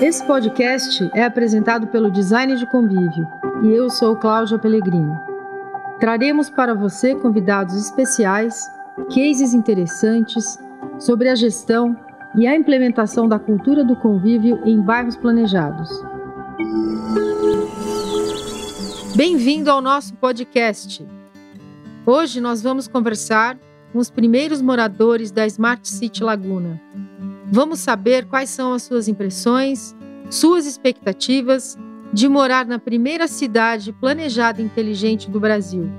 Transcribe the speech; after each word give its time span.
Esse 0.00 0.24
podcast 0.26 1.10
é 1.14 1.24
apresentado 1.24 1.86
pelo 1.86 2.10
Design 2.10 2.56
de 2.56 2.66
Convívio 2.66 3.26
e 3.62 3.68
eu 3.68 3.88
sou 3.88 4.16
Cláudia 4.16 4.58
Pellegrini. 4.58 5.16
Traremos 6.00 6.50
para 6.50 6.74
você 6.74 7.14
convidados 7.14 7.74
especiais, 7.76 8.68
cases 9.14 9.54
interessantes 9.54 10.58
sobre 10.98 11.28
a 11.28 11.34
gestão 11.34 11.96
e 12.36 12.46
a 12.46 12.54
implementação 12.54 13.28
da 13.28 13.38
cultura 13.38 13.84
do 13.84 13.96
convívio 13.96 14.60
em 14.64 14.80
bairros 14.80 15.16
planejados. 15.16 15.90
Bem-vindo 19.16 19.70
ao 19.70 19.80
nosso 19.80 20.14
podcast. 20.14 21.06
Hoje 22.04 22.40
nós 22.40 22.60
vamos 22.60 22.88
conversar 22.88 23.56
com 23.92 23.98
os 23.98 24.10
primeiros 24.10 24.60
moradores 24.60 25.30
da 25.30 25.46
Smart 25.46 25.88
City 25.88 26.22
Laguna. 26.22 26.80
Vamos 27.50 27.80
saber 27.80 28.26
quais 28.26 28.50
são 28.50 28.72
as 28.72 28.82
suas 28.82 29.06
impressões, 29.06 29.94
suas 30.30 30.66
expectativas 30.66 31.76
de 32.12 32.28
morar 32.28 32.64
na 32.64 32.78
primeira 32.78 33.28
cidade 33.28 33.92
planejada 33.92 34.62
e 34.62 34.64
inteligente 34.64 35.30
do 35.30 35.38
Brasil. 35.38 35.90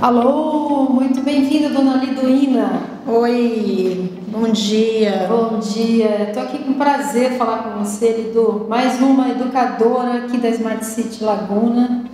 Alô, 0.00 0.90
muito 0.90 1.22
bem-vinda, 1.22 1.70
dona 1.70 1.96
Liduína. 2.04 2.82
Oi, 3.06 4.10
bom 4.28 4.50
dia. 4.50 5.26
Bom 5.28 5.58
dia. 5.60 6.28
Estou 6.28 6.42
aqui 6.42 6.58
com 6.58 6.74
prazer 6.74 7.38
falar 7.38 7.62
com 7.62 7.84
você, 7.84 8.12
Lidu. 8.12 8.66
Mais 8.68 9.00
uma 9.00 9.30
educadora 9.30 10.24
aqui 10.24 10.38
da 10.38 10.50
Smart 10.50 10.84
City 10.84 11.22
Laguna. 11.22 12.04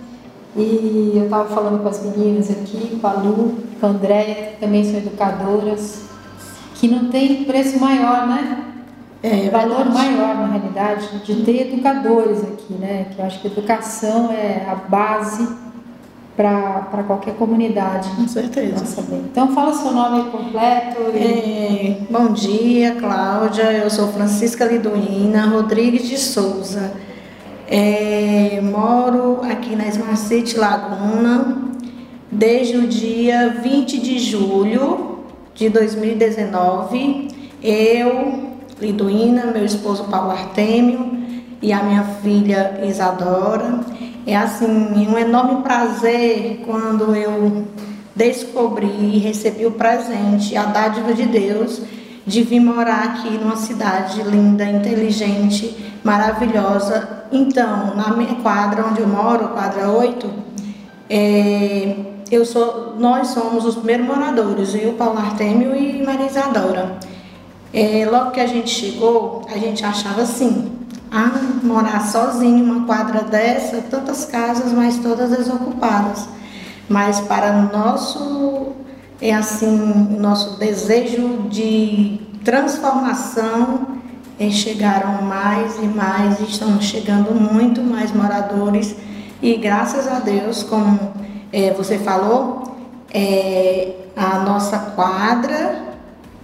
E 0.55 1.13
eu 1.15 1.25
estava 1.25 1.47
falando 1.47 1.81
com 1.81 1.89
as 1.89 2.03
meninas 2.03 2.49
aqui, 2.49 2.97
com 2.99 3.07
a 3.07 3.13
Lu, 3.13 3.55
com 3.79 3.85
a 3.85 3.89
Andréia, 3.89 4.51
que 4.51 4.59
também 4.59 4.83
são 4.83 4.97
educadoras, 4.97 6.03
que 6.75 6.87
não 6.87 7.09
tem 7.09 7.43
preço 7.43 7.79
maior, 7.79 8.27
né? 8.27 8.65
É, 9.21 9.49
valor 9.49 9.85
maior, 9.85 10.35
na 10.35 10.47
realidade, 10.47 11.19
de 11.25 11.43
ter 11.43 11.73
educadores 11.73 12.41
aqui, 12.41 12.73
né? 12.73 13.07
Que 13.11 13.21
eu 13.21 13.25
acho 13.25 13.41
que 13.41 13.47
educação 13.47 14.31
é 14.31 14.65
a 14.69 14.75
base 14.75 15.47
para 16.37 17.03
qualquer 17.05 17.35
comunidade. 17.35 18.09
Com 18.15 18.25
certeza. 18.25 18.79
Nossa. 18.79 19.03
Então, 19.11 19.53
fala 19.53 19.73
seu 19.73 19.91
nome 19.91 20.31
completo. 20.31 21.01
E... 21.13 21.17
É, 21.17 21.97
bom 22.09 22.31
dia, 22.31 22.95
Cláudia. 22.95 23.73
Eu 23.73 23.89
sou 23.89 24.07
Francisca 24.07 24.63
Liduína 24.63 25.47
Rodrigues 25.47 26.07
de 26.07 26.17
Souza. 26.17 26.93
É, 27.71 28.59
moro 28.63 29.41
aqui 29.43 29.75
na 29.75 29.87
Smart 29.89 30.17
City 30.17 30.57
Laguna 30.57 31.69
desde 32.31 32.75
o 32.77 32.87
dia 32.87 33.59
20 33.61 33.99
de 33.99 34.17
julho 34.17 35.19
de 35.53 35.69
2019. 35.69 37.27
Eu, 37.61 38.53
Liduína, 38.81 39.51
meu 39.51 39.63
esposo 39.63 40.05
Paulo 40.05 40.31
Artêmio 40.31 41.15
e 41.61 41.71
a 41.71 41.83
minha 41.83 42.03
filha 42.23 42.79
Isadora. 42.83 43.81
É 44.25 44.35
assim, 44.35 44.65
um 45.07 45.15
enorme 45.15 45.61
prazer 45.61 46.63
quando 46.65 47.15
eu 47.15 47.67
descobri 48.15 48.87
e 48.87 49.19
recebi 49.19 49.67
o 49.67 49.71
presente, 49.73 50.57
a 50.57 50.65
dádiva 50.65 51.13
de 51.13 51.27
Deus, 51.27 51.83
de 52.25 52.41
vir 52.41 52.61
morar 52.61 53.03
aqui 53.03 53.29
numa 53.29 53.57
cidade 53.57 54.23
linda, 54.23 54.65
inteligente, 54.65 55.75
maravilhosa. 56.03 57.18
Então, 57.31 57.95
na 57.95 58.15
minha 58.15 58.35
quadra 58.35 58.85
onde 58.85 59.01
eu 59.01 59.07
moro, 59.07 59.49
quadra 59.49 59.89
8, 59.89 60.29
é, 61.09 61.95
eu 62.31 62.45
sou, 62.45 62.95
nós 62.97 63.29
somos 63.29 63.65
os 63.65 63.75
primeiros 63.75 64.07
moradores, 64.07 64.73
eu, 64.75 64.93
Paulo 64.93 65.19
Artêmio 65.19 65.75
e 65.75 66.03
Maria 66.03 66.27
Isadora. 66.27 66.97
É, 67.71 68.07
logo 68.09 68.31
que 68.31 68.39
a 68.39 68.47
gente 68.47 68.69
chegou, 68.69 69.43
a 69.47 69.57
gente 69.57 69.85
achava 69.85 70.23
assim, 70.23 70.71
ah, 71.11 71.31
morar 71.63 72.01
sozinho, 72.07 72.63
uma 72.63 72.85
quadra 72.85 73.21
dessa, 73.23 73.81
tantas 73.89 74.25
casas, 74.25 74.71
mas 74.71 74.97
todas 74.97 75.29
desocupadas. 75.29 76.27
Mas 76.87 77.19
para 77.19 77.51
nosso, 77.53 78.73
é 79.21 79.33
assim, 79.33 80.17
nosso 80.19 80.57
desejo 80.57 81.47
de 81.49 82.19
transformação, 82.43 83.88
chegaram 84.51 85.21
mais 85.21 85.77
e 85.77 85.85
mais, 85.85 86.39
estão 86.39 86.79
chegando 86.79 87.33
muito 87.33 87.81
mais 87.81 88.13
moradores 88.13 88.95
e 89.41 89.55
graças 89.55 90.07
a 90.07 90.19
Deus, 90.19 90.63
como 90.63 91.13
é, 91.51 91.73
você 91.73 91.97
falou, 91.97 92.75
é, 93.13 93.95
a 94.15 94.39
nossa 94.39 94.77
quadra, 94.95 95.81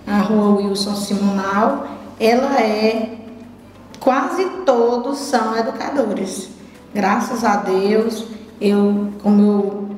a 0.08 0.20
rua 0.20 0.56
Wilson 0.62 0.96
Simonal, 0.96 1.88
ela 2.20 2.60
é 2.60 3.18
quase 4.00 4.46
todos 4.66 5.18
são 5.18 5.58
educadores. 5.58 6.50
Graças 6.94 7.44
a 7.44 7.58
Deus, 7.58 8.26
eu, 8.62 9.12
como 9.22 9.42
eu 9.42 9.95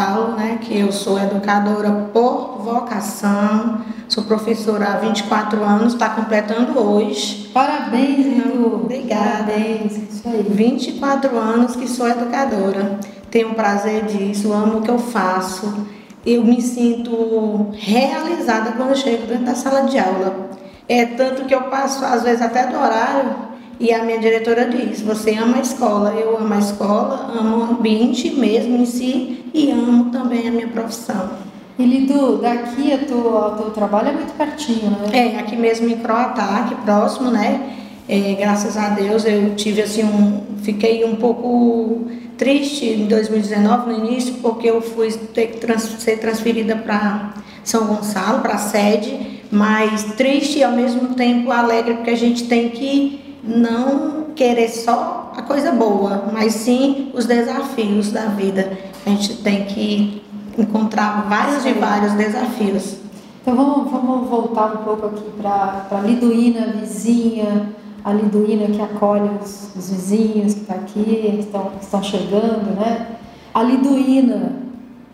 falo, 0.00 0.32
né, 0.32 0.58
que 0.62 0.78
eu 0.78 0.90
sou 0.90 1.18
educadora 1.18 2.08
por 2.10 2.62
vocação, 2.62 3.82
sou 4.08 4.24
professora 4.24 4.94
há 4.94 4.96
24 4.96 5.62
anos, 5.62 5.92
está 5.92 6.08
completando 6.08 6.80
hoje. 6.80 7.50
Parabéns, 7.52 8.26
Edu. 8.26 8.80
Obrigada. 8.82 9.52
Parabéns, 9.52 9.96
isso 10.10 10.26
aí. 10.26 10.42
24 10.48 11.36
anos 11.36 11.76
que 11.76 11.86
sou 11.86 12.08
educadora. 12.08 12.98
Tenho 13.30 13.54
prazer 13.54 14.06
disso, 14.06 14.50
amo 14.54 14.78
o 14.78 14.82
que 14.82 14.90
eu 14.90 14.98
faço. 14.98 15.86
Eu 16.24 16.44
me 16.44 16.62
sinto 16.62 17.68
realizada 17.72 18.72
quando 18.72 18.96
chego 18.96 19.26
dentro 19.26 19.44
da 19.44 19.54
sala 19.54 19.82
de 19.82 19.98
aula. 19.98 20.50
É 20.88 21.04
tanto 21.04 21.44
que 21.44 21.54
eu 21.54 21.62
passo, 21.64 22.04
às 22.06 22.22
vezes, 22.22 22.40
até 22.40 22.66
do 22.66 22.76
horário 22.76 23.49
e 23.80 23.94
a 23.94 24.04
minha 24.04 24.18
diretora 24.18 24.66
diz: 24.66 25.00
Você 25.00 25.34
ama 25.34 25.56
a 25.56 25.60
escola, 25.60 26.12
eu 26.14 26.36
amo 26.36 26.52
a 26.52 26.58
escola, 26.58 27.32
amo 27.34 27.56
o 27.56 27.62
ambiente 27.62 28.30
mesmo 28.30 28.76
em 28.76 28.84
si 28.84 29.42
e 29.54 29.70
amo 29.70 30.10
também 30.10 30.46
a 30.46 30.50
minha 30.50 30.68
profissão. 30.68 31.30
E 31.78 31.84
Lidu, 31.84 32.36
daqui 32.36 32.92
o 32.92 33.56
teu 33.56 33.70
trabalho 33.70 34.08
é 34.08 34.12
muito 34.12 34.36
pertinho, 34.36 34.90
né? 34.90 35.34
É, 35.34 35.38
aqui 35.38 35.56
mesmo 35.56 35.88
em 35.88 35.96
Croatá, 35.96 36.58
aqui 36.58 36.74
próximo, 36.84 37.30
né? 37.30 37.78
É, 38.06 38.34
graças 38.34 38.76
a 38.76 38.90
Deus 38.90 39.24
eu 39.24 39.54
tive 39.56 39.80
assim 39.80 40.04
um. 40.04 40.42
Fiquei 40.62 41.02
um 41.06 41.16
pouco 41.16 42.06
triste 42.36 42.84
em 42.84 43.06
2019, 43.06 43.92
no 43.92 44.06
início, 44.06 44.34
porque 44.42 44.68
eu 44.68 44.82
fui 44.82 45.10
ter 45.10 45.46
que 45.46 45.56
trans, 45.56 45.84
ser 46.00 46.18
transferida 46.18 46.76
para 46.76 47.32
São 47.64 47.86
Gonçalo, 47.86 48.40
para 48.40 48.54
a 48.54 48.58
sede, 48.58 49.40
mas 49.50 50.04
triste 50.18 50.58
e 50.58 50.62
ao 50.62 50.72
mesmo 50.72 51.14
tempo 51.14 51.50
alegre, 51.50 51.94
porque 51.94 52.10
a 52.10 52.16
gente 52.16 52.44
tem 52.44 52.68
que 52.68 53.29
não 53.42 54.26
querer 54.34 54.68
só 54.68 55.32
a 55.36 55.42
coisa 55.42 55.72
boa, 55.72 56.30
mas 56.32 56.54
sim 56.54 57.10
os 57.14 57.26
desafios 57.26 58.10
da 58.12 58.26
vida. 58.26 58.78
A 59.04 59.10
gente 59.10 59.36
tem 59.38 59.64
que 59.64 60.22
encontrar 60.58 61.26
vários 61.28 61.64
e 61.64 61.72
vários 61.72 62.12
desafios. 62.12 62.96
Então 63.42 63.56
vamos, 63.56 63.90
vamos 63.90 64.28
voltar 64.28 64.74
um 64.74 64.84
pouco 64.84 65.06
aqui 65.06 65.30
para 65.40 65.86
a 65.90 66.00
Liduína, 66.00 66.74
vizinha, 66.78 67.70
a 68.04 68.12
Liduína 68.12 68.66
que 68.66 68.80
acolhe 68.80 69.30
os, 69.42 69.74
os 69.76 69.90
vizinhos 69.90 70.54
que 70.54 70.60
estão 70.60 70.76
tá 70.76 70.82
aqui, 70.82 71.36
estão, 71.38 71.72
estão 71.80 72.02
chegando, 72.02 72.74
né? 72.78 73.06
A 73.54 73.62
Liduína, 73.62 74.59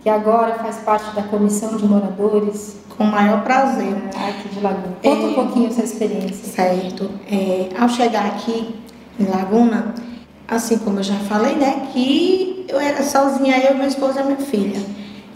que 0.06 0.11
agora 0.11 0.55
faz 0.55 0.77
parte 0.77 1.17
da 1.17 1.22
comissão 1.25 1.77
de 1.77 1.84
moradores 1.84 2.77
com 2.97 3.03
o 3.03 3.06
maior 3.09 3.43
prazer. 3.43 3.93
Aqui 4.15 4.49
de 4.50 4.61
Laguna. 4.61 4.94
Conta 5.03 5.21
é, 5.21 5.27
um 5.27 5.34
pouquinho 5.34 5.67
essa 5.67 5.83
experiência. 5.83 6.44
Certo. 6.44 7.11
É, 7.28 7.71
ao 7.77 7.89
chegar 7.89 8.25
aqui 8.25 8.72
em 9.19 9.25
Laguna, 9.25 9.97
assim 10.47 10.78
como 10.78 11.00
eu 11.00 11.03
já 11.03 11.17
falei, 11.17 11.56
né, 11.56 11.89
que 11.93 12.67
eu 12.69 12.78
era 12.78 13.03
sozinha, 13.03 13.59
eu, 13.59 13.77
meu 13.77 13.89
esposo 13.89 14.21
e 14.21 14.22
minha 14.22 14.37
filha. 14.37 14.81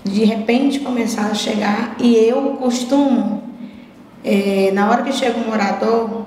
De 0.05 0.25
repente 0.25 0.79
começaram 0.79 1.33
a 1.33 1.35
chegar 1.35 1.97
e 1.99 2.15
eu 2.15 2.57
costumo, 2.61 3.43
é, 4.23 4.71
na 4.73 4.89
hora 4.89 5.03
que 5.03 5.13
chega 5.13 5.37
um 5.37 5.51
morador, 5.51 6.27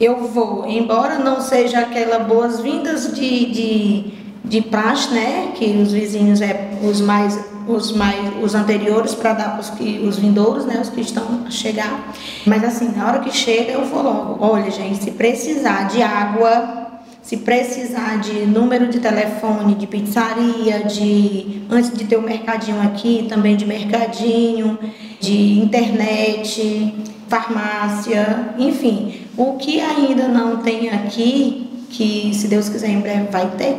eu 0.00 0.26
vou, 0.26 0.66
embora 0.66 1.20
não 1.20 1.40
seja 1.40 1.78
aquela 1.78 2.18
boas-vindas 2.18 3.14
de, 3.14 3.52
de, 3.52 4.04
de 4.44 4.62
praxe, 4.62 5.14
né, 5.14 5.52
que 5.54 5.66
os 5.80 5.92
vizinhos 5.92 6.40
é 6.40 6.76
os 6.82 7.00
mais 7.00 7.53
os 7.66 7.92
mais 7.92 8.42
os 8.42 8.54
anteriores 8.54 9.14
para 9.14 9.32
dar 9.32 9.50
para 9.52 9.60
os 9.60 9.70
que 9.70 10.00
os 10.06 10.18
vindouros, 10.18 10.66
né, 10.66 10.78
os 10.80 10.90
que 10.90 11.00
estão 11.00 11.44
a 11.46 11.50
chegar. 11.50 12.12
Mas 12.46 12.64
assim, 12.64 12.92
na 12.96 13.06
hora 13.06 13.20
que 13.20 13.30
chega 13.30 13.72
eu 13.72 13.84
vou 13.84 14.02
logo, 14.02 14.44
olha, 14.44 14.70
gente, 14.70 15.02
se 15.02 15.10
precisar 15.12 15.88
de 15.88 16.02
água, 16.02 16.84
se 17.22 17.38
precisar 17.38 18.20
de 18.20 18.44
número 18.46 18.88
de 18.88 19.00
telefone, 19.00 19.74
de 19.74 19.86
pizzaria, 19.86 20.80
de 20.84 21.62
antes 21.70 21.90
de 21.96 22.04
ter 22.04 22.16
o 22.16 22.20
um 22.20 22.22
mercadinho 22.22 22.82
aqui, 22.82 23.26
também 23.28 23.56
de 23.56 23.64
mercadinho, 23.64 24.78
de 25.18 25.58
internet, 25.58 26.94
farmácia, 27.28 28.54
enfim, 28.58 29.22
o 29.36 29.54
que 29.54 29.80
ainda 29.80 30.28
não 30.28 30.58
tem 30.58 30.90
aqui, 30.90 31.86
que 31.88 32.30
se 32.34 32.46
Deus 32.46 32.68
quiser 32.68 32.90
em 32.90 33.00
breve 33.00 33.28
vai 33.30 33.50
ter, 33.56 33.76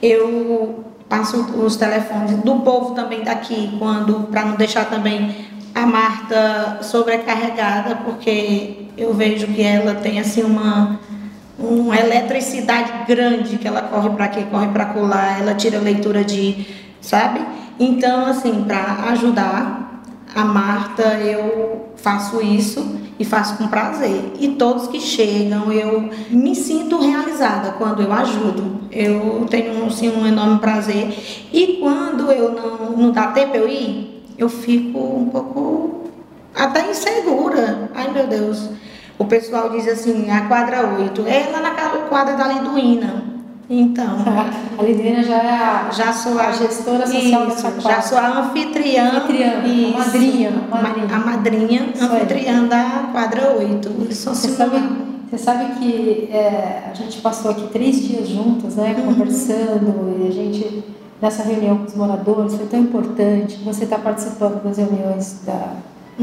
eu 0.00 0.84
passo 1.14 1.40
os 1.64 1.76
telefones 1.76 2.36
do 2.38 2.56
povo 2.60 2.94
também 2.94 3.22
daqui, 3.22 3.76
quando 3.78 4.26
para 4.30 4.44
não 4.44 4.56
deixar 4.56 4.86
também 4.86 5.46
a 5.72 5.86
Marta 5.86 6.78
sobrecarregada, 6.82 7.96
porque 8.04 8.88
eu 8.96 9.14
vejo 9.14 9.46
que 9.48 9.62
ela 9.62 9.94
tem 9.94 10.18
assim 10.18 10.42
uma 10.42 10.98
uma 11.56 11.96
eletricidade 11.96 12.92
grande 13.06 13.58
que 13.58 13.68
ela 13.68 13.82
corre 13.82 14.10
para 14.10 14.24
aqui, 14.24 14.42
corre 14.46 14.66
para 14.68 14.86
colar, 14.86 15.40
ela 15.40 15.54
tira 15.54 15.78
leitura 15.78 16.24
de, 16.24 16.66
sabe? 17.00 17.40
Então, 17.78 18.26
assim, 18.26 18.64
para 18.64 19.10
ajudar 19.12 20.02
a 20.34 20.44
Marta, 20.44 21.02
eu 21.20 21.93
faço 22.04 22.42
isso 22.42 23.00
e 23.18 23.24
faço 23.24 23.56
com 23.56 23.66
prazer. 23.66 24.32
E 24.38 24.48
todos 24.48 24.88
que 24.88 25.00
chegam, 25.00 25.72
eu 25.72 26.10
me 26.30 26.54
sinto 26.54 26.98
realizada 26.98 27.72
quando 27.78 28.02
eu 28.02 28.12
ajudo. 28.12 28.80
Eu 28.92 29.46
tenho 29.48 29.86
assim, 29.86 30.10
um 30.10 30.26
enorme 30.26 30.58
prazer. 30.58 31.16
E 31.50 31.78
quando 31.80 32.30
eu 32.30 32.52
não, 32.52 32.90
não 32.90 33.10
dá 33.10 33.28
tempo 33.28 33.56
eu 33.56 33.66
ir, 33.66 34.22
eu 34.36 34.50
fico 34.50 34.98
um 34.98 35.30
pouco 35.30 36.10
até 36.54 36.90
insegura. 36.90 37.90
Ai 37.94 38.12
meu 38.12 38.26
Deus. 38.26 38.68
O 39.18 39.24
pessoal 39.24 39.70
diz 39.70 39.88
assim, 39.88 40.30
a 40.30 40.42
quadra 40.46 40.86
8, 40.98 41.24
é 41.26 41.48
lá 41.50 41.60
na 41.60 41.70
quadra 42.08 42.36
da 42.36 42.48
Liduína. 42.48 43.33
Então. 43.68 44.18
A 44.78 44.82
Liduína 44.82 45.22
já 45.22 45.36
é 45.36 45.50
a, 45.50 45.90
já 45.90 46.12
sou 46.12 46.38
a, 46.38 46.48
a 46.48 46.52
gestora 46.52 47.06
social 47.06 47.48
isso, 47.48 47.62
quadra. 47.62 47.80
Já 47.80 48.02
sou 48.02 48.18
a 48.18 48.40
anfitriã. 48.40 49.10
Anfitriã, 49.16 49.52
a 49.52 49.98
madrinha. 49.98 50.50
madrinha. 50.70 51.08
A 51.10 51.18
madrinha 51.18 51.92
anfitriã 52.00 52.64
da 52.66 53.08
quadra 53.10 53.56
8. 53.58 53.88
Você 53.90 54.48
sabe, 54.48 54.76
você 55.30 55.38
sabe 55.38 55.74
que 55.76 56.28
é, 56.30 56.90
a 56.90 56.94
gente 56.94 57.20
passou 57.20 57.50
aqui 57.50 57.68
três 57.72 58.02
dias 58.02 58.28
juntas, 58.28 58.76
né, 58.76 58.94
uhum. 58.98 59.06
conversando, 59.06 60.22
e 60.22 60.28
a 60.28 60.30
gente, 60.30 60.84
nessa 61.22 61.42
reunião 61.42 61.78
com 61.78 61.84
os 61.84 61.94
moradores, 61.94 62.54
foi 62.54 62.66
tão 62.66 62.80
importante. 62.80 63.56
Você 63.64 63.84
está 63.84 63.98
participando 63.98 64.62
das 64.62 64.76
reuniões 64.76 65.40
da 65.46 65.76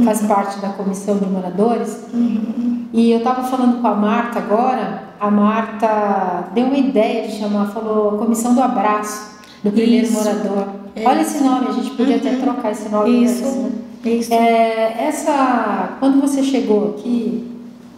faz 0.06 0.22
uhum. 0.22 0.28
parte 0.28 0.60
da 0.60 0.70
comissão 0.70 1.18
de 1.18 1.26
moradores. 1.26 2.04
Uhum. 2.14 2.86
E 2.94 3.12
eu 3.12 3.18
estava 3.18 3.44
falando 3.44 3.82
com 3.82 3.88
a 3.88 3.96
Marta 3.96 4.40
agora, 4.40 5.11
a 5.22 5.30
Marta 5.30 6.48
deu 6.52 6.66
uma 6.66 6.78
ideia 6.78 7.28
de 7.28 7.38
chamar, 7.38 7.68
falou 7.68 8.18
comissão 8.18 8.56
do 8.56 8.62
abraço 8.62 9.40
do 9.64 9.72
primeiro 9.72 10.08
Isso. 10.08 10.16
morador. 10.16 10.68
É. 10.96 11.08
Olha 11.08 11.22
esse 11.22 11.44
nome, 11.44 11.68
a 11.68 11.72
gente 11.74 11.92
podia 11.92 12.16
uhum. 12.16 12.22
até 12.22 12.36
trocar 12.38 12.72
esse 12.72 12.90
nome. 12.90 13.24
Isso. 13.24 13.44
Isso, 13.44 13.60
né? 13.60 13.72
Isso. 14.04 14.34
É, 14.34 15.06
essa, 15.08 15.98
quando 16.00 16.20
você 16.20 16.42
chegou 16.42 16.96
aqui, 16.96 17.56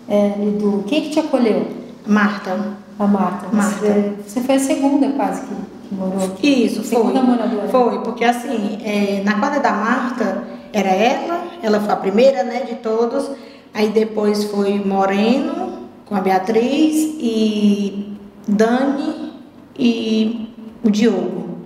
é, 0.10 0.34
Lidu, 0.38 0.84
quem 0.86 1.04
que 1.04 1.12
te 1.12 1.20
acolheu? 1.22 1.66
Marta. 2.06 2.76
A 3.00 3.08
Marta. 3.08 3.48
Marta. 3.54 3.80
Você, 3.80 4.14
você 4.28 4.42
foi 4.42 4.56
a 4.56 4.60
segunda 4.60 5.08
quase 5.14 5.44
que, 5.44 5.56
que 5.88 5.96
morou 5.96 6.26
aqui. 6.26 6.66
Isso, 6.66 6.84
segunda 6.84 7.22
foi. 7.22 7.30
moradora. 7.30 7.70
Foi, 7.70 8.00
porque 8.00 8.26
assim, 8.26 8.80
é, 8.84 9.24
na 9.24 9.40
quadra 9.40 9.62
da 9.62 9.72
Marta 9.72 10.44
era 10.74 10.90
ela, 10.90 11.42
ela 11.62 11.80
foi 11.80 11.94
a 11.94 11.96
primeira, 11.96 12.44
né, 12.44 12.66
de 12.68 12.76
todos. 12.76 13.32
Aí 13.74 13.88
depois 13.88 14.44
foi 14.44 14.78
Moreno 14.86 15.83
com 16.14 16.18
a 16.18 16.22
Beatriz 16.22 17.16
e 17.20 18.16
Dani 18.48 19.34
e 19.76 20.48
o 20.84 20.92
Diogo. 20.92 21.58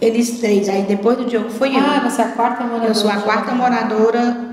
Eles 0.00 0.40
três. 0.40 0.68
Aí 0.68 0.82
depois 0.82 1.16
do 1.16 1.24
Diogo 1.26 1.50
foi 1.50 1.76
eu. 1.76 1.78
Ah, 1.78 2.00
você 2.00 2.20
é 2.20 2.24
a 2.24 2.28
quarta 2.30 2.64
moradora. 2.64 2.88
Eu 2.88 2.94
sou 2.96 3.08
a 3.08 3.18
quarta 3.18 3.52
moradora. 3.52 4.50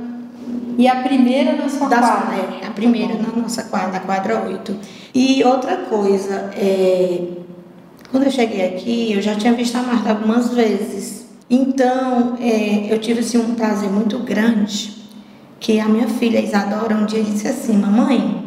E 0.77 0.87
a 0.87 0.97
primeira 0.97 1.53
na 1.53 1.67
sua 1.67 1.89
da, 1.89 1.97
quadra? 1.97 2.35
É, 2.61 2.67
a 2.67 2.69
primeira 2.69 3.15
tá 3.15 3.23
na 3.35 3.41
nossa 3.41 3.63
quadra, 3.63 3.93
na 3.93 3.99
quadra 4.01 4.45
8. 4.47 4.77
E 5.15 5.43
outra 5.43 5.77
coisa, 5.77 6.51
é, 6.55 7.23
quando 8.11 8.25
eu 8.25 8.31
cheguei 8.31 8.67
aqui, 8.67 9.13
eu 9.13 9.19
já 9.19 9.33
tinha 9.33 9.53
visto 9.53 9.75
a 9.77 9.81
Marta 9.81 10.11
algumas 10.11 10.53
vezes. 10.53 11.25
Então, 11.49 12.37
é, 12.39 12.93
eu 12.93 12.99
tive 12.99 13.21
assim, 13.21 13.39
um 13.39 13.55
prazer 13.55 13.89
muito 13.89 14.19
grande 14.19 14.95
que 15.59 15.79
a 15.79 15.87
minha 15.87 16.07
filha 16.07 16.39
Isadora 16.39 16.93
um 16.93 17.07
dia 17.07 17.23
disse 17.23 17.47
assim, 17.47 17.75
mamãe, 17.75 18.46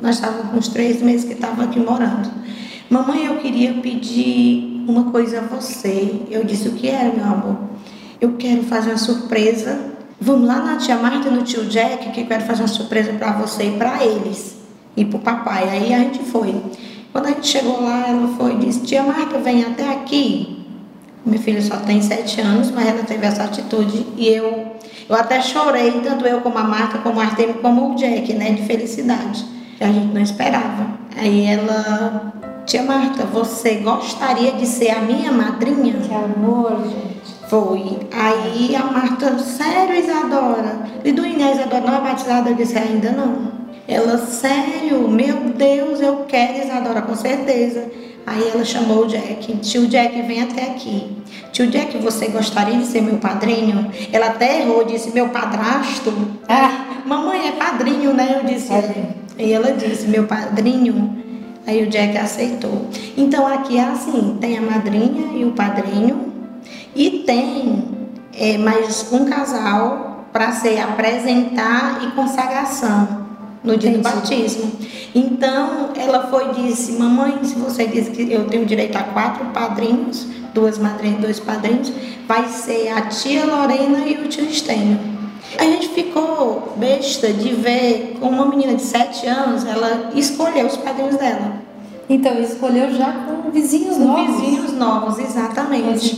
nós 0.00 0.16
estávamos 0.16 0.50
com 0.50 0.56
uns 0.58 0.68
três 0.68 1.02
meses 1.02 1.24
que 1.24 1.32
estava 1.32 1.64
aqui 1.64 1.78
morando. 1.78 2.30
Mamãe, 2.88 3.26
eu 3.26 3.36
queria 3.38 3.74
pedir 3.74 4.84
uma 4.86 5.10
coisa 5.10 5.38
a 5.38 5.40
você. 5.42 6.22
Eu 6.30 6.44
disse, 6.44 6.68
o 6.68 6.72
que 6.72 6.88
era, 6.88 7.12
meu 7.12 7.24
amor? 7.24 7.56
Eu 8.20 8.34
quero 8.38 8.62
fazer 8.62 8.90
uma 8.90 8.98
surpresa. 8.98 9.96
Vamos 10.20 10.46
lá 10.46 10.60
na 10.60 10.76
tia 10.76 10.96
Marta 10.96 11.28
e 11.28 11.32
no 11.32 11.42
tio 11.42 11.64
Jack, 11.66 12.10
que 12.10 12.20
eu 12.20 12.26
quero 12.26 12.44
fazer 12.44 12.62
uma 12.62 12.68
surpresa 12.68 13.12
para 13.14 13.32
você 13.32 13.64
e 13.64 13.70
para 13.72 14.04
eles. 14.04 14.56
E 14.96 15.04
para 15.04 15.16
o 15.16 15.20
papai. 15.20 15.68
Aí 15.68 15.92
a 15.92 15.98
gente 15.98 16.20
foi. 16.20 16.54
Quando 17.12 17.26
a 17.26 17.30
gente 17.30 17.46
chegou 17.48 17.82
lá, 17.82 18.08
ela 18.08 18.28
foi 18.36 18.54
e 18.54 18.58
disse, 18.58 18.80
tia 18.82 19.02
Marta, 19.02 19.38
vem 19.38 19.64
até 19.64 19.90
aqui. 19.92 20.64
Minha 21.24 21.40
filha 21.40 21.60
só 21.60 21.78
tem 21.78 22.00
sete 22.00 22.40
anos, 22.40 22.70
mas 22.70 22.86
ela 22.86 23.02
teve 23.02 23.26
essa 23.26 23.42
atitude 23.42 24.06
e 24.16 24.28
eu, 24.28 24.76
eu 25.08 25.16
até 25.16 25.42
chorei, 25.42 26.00
tanto 26.02 26.24
eu 26.24 26.40
como 26.40 26.56
a 26.56 26.62
Marta, 26.62 26.98
como 26.98 27.16
o 27.16 27.20
Artemio, 27.20 27.54
como 27.54 27.92
o 27.92 27.94
Jack, 27.96 28.32
né, 28.32 28.52
de 28.52 28.62
felicidade. 28.62 29.55
A 29.80 29.86
gente 29.86 30.14
não 30.14 30.22
esperava. 30.22 30.86
Aí 31.16 31.46
ela, 31.46 32.32
tia 32.64 32.82
Marta, 32.82 33.24
você 33.24 33.74
gostaria 33.76 34.52
de 34.52 34.66
ser 34.66 34.90
a 34.90 35.00
minha 35.00 35.30
madrinha? 35.30 35.94
Que 35.94 36.14
amor, 36.14 36.82
gente. 36.84 37.34
Foi. 37.48 37.98
Aí 38.10 38.74
a 38.74 38.84
Marta, 38.84 39.38
sério, 39.38 39.94
Isadora? 39.94 40.80
Liduína, 41.04 41.48
a 41.48 41.52
Isadora 41.52 41.80
não 41.82 41.94
é 41.94 42.00
batizada? 42.00 42.50
Eu 42.50 42.54
disse, 42.54 42.78
ainda 42.78 43.12
não. 43.12 43.52
Ela, 43.86 44.18
sério, 44.18 45.08
meu 45.08 45.36
Deus, 45.56 46.00
eu 46.00 46.24
quero 46.26 46.64
Isadora, 46.64 47.02
com 47.02 47.14
certeza. 47.14 47.90
Aí 48.26 48.50
ela 48.52 48.64
chamou 48.64 49.04
o 49.04 49.06
Jack. 49.06 49.58
Tio 49.58 49.86
Jack, 49.86 50.20
vem 50.22 50.42
até 50.42 50.62
aqui. 50.62 51.16
Tio 51.52 51.68
Jack, 51.68 51.96
você 51.98 52.28
gostaria 52.28 52.76
de 52.78 52.86
ser 52.86 53.02
meu 53.02 53.18
padrinho? 53.18 53.90
Ela 54.12 54.26
até 54.26 54.62
errou, 54.62 54.84
disse 54.84 55.12
meu 55.12 55.28
padrasto. 55.28 56.12
Ah, 56.48 57.02
mamãe 57.06 57.48
é 57.48 57.52
padrinho, 57.52 58.12
né? 58.12 58.40
Eu 58.40 58.44
disse. 58.44 58.72
É. 58.72 59.25
E 59.38 59.52
ela 59.52 59.72
disse 59.72 60.06
meu 60.08 60.24
padrinho. 60.24 61.24
Aí 61.66 61.82
o 61.82 61.88
Jack 61.88 62.16
aceitou. 62.16 62.86
Então 63.16 63.46
aqui 63.46 63.76
é 63.78 63.84
assim: 63.84 64.38
tem 64.40 64.56
a 64.56 64.62
madrinha 64.62 65.36
e 65.36 65.44
o 65.44 65.52
padrinho, 65.52 66.32
e 66.94 67.24
tem 67.26 67.84
é, 68.32 68.56
mais 68.56 69.12
um 69.12 69.24
casal 69.24 70.26
para 70.32 70.52
ser 70.52 70.78
apresentar 70.80 72.04
e 72.04 72.10
consagração 72.12 73.26
no 73.64 73.76
dia 73.76 73.90
Entendi. 73.90 74.08
do 74.08 74.14
batismo. 74.14 74.72
Então 75.14 75.90
ela 75.96 76.28
foi 76.28 76.50
e 76.50 76.68
disse: 76.68 76.92
Mamãe, 76.92 77.38
se 77.42 77.54
você 77.56 77.86
diz 77.86 78.08
que 78.08 78.32
eu 78.32 78.46
tenho 78.46 78.64
direito 78.64 78.96
a 78.96 79.02
quatro 79.02 79.44
padrinhos, 79.46 80.26
duas 80.54 80.78
madrinhas 80.78 81.18
e 81.18 81.22
dois 81.22 81.40
padrinhos, 81.40 81.92
vai 82.28 82.48
ser 82.48 82.90
a 82.90 83.02
tia 83.02 83.44
Lorena 83.44 84.06
e 84.06 84.24
o 84.24 84.28
tio 84.28 84.44
Estênio. 84.44 85.15
A 85.58 85.64
gente 85.64 85.88
ficou 85.88 86.74
besta 86.76 87.32
de 87.32 87.54
ver 87.54 88.16
como 88.20 88.32
uma 88.32 88.46
menina 88.46 88.74
de 88.74 88.82
sete 88.82 89.26
anos 89.26 89.64
ela 89.64 90.10
escolheu 90.14 90.66
os 90.66 90.76
padrinhos 90.76 91.16
dela. 91.16 91.66
Então, 92.08 92.40
escolheu 92.40 92.92
já 92.94 93.12
com 93.12 93.50
vizinhos 93.50 93.96
com 93.96 94.04
novos. 94.04 94.40
vizinhos 94.40 94.72
novos, 94.72 95.18
exatamente. 95.18 96.16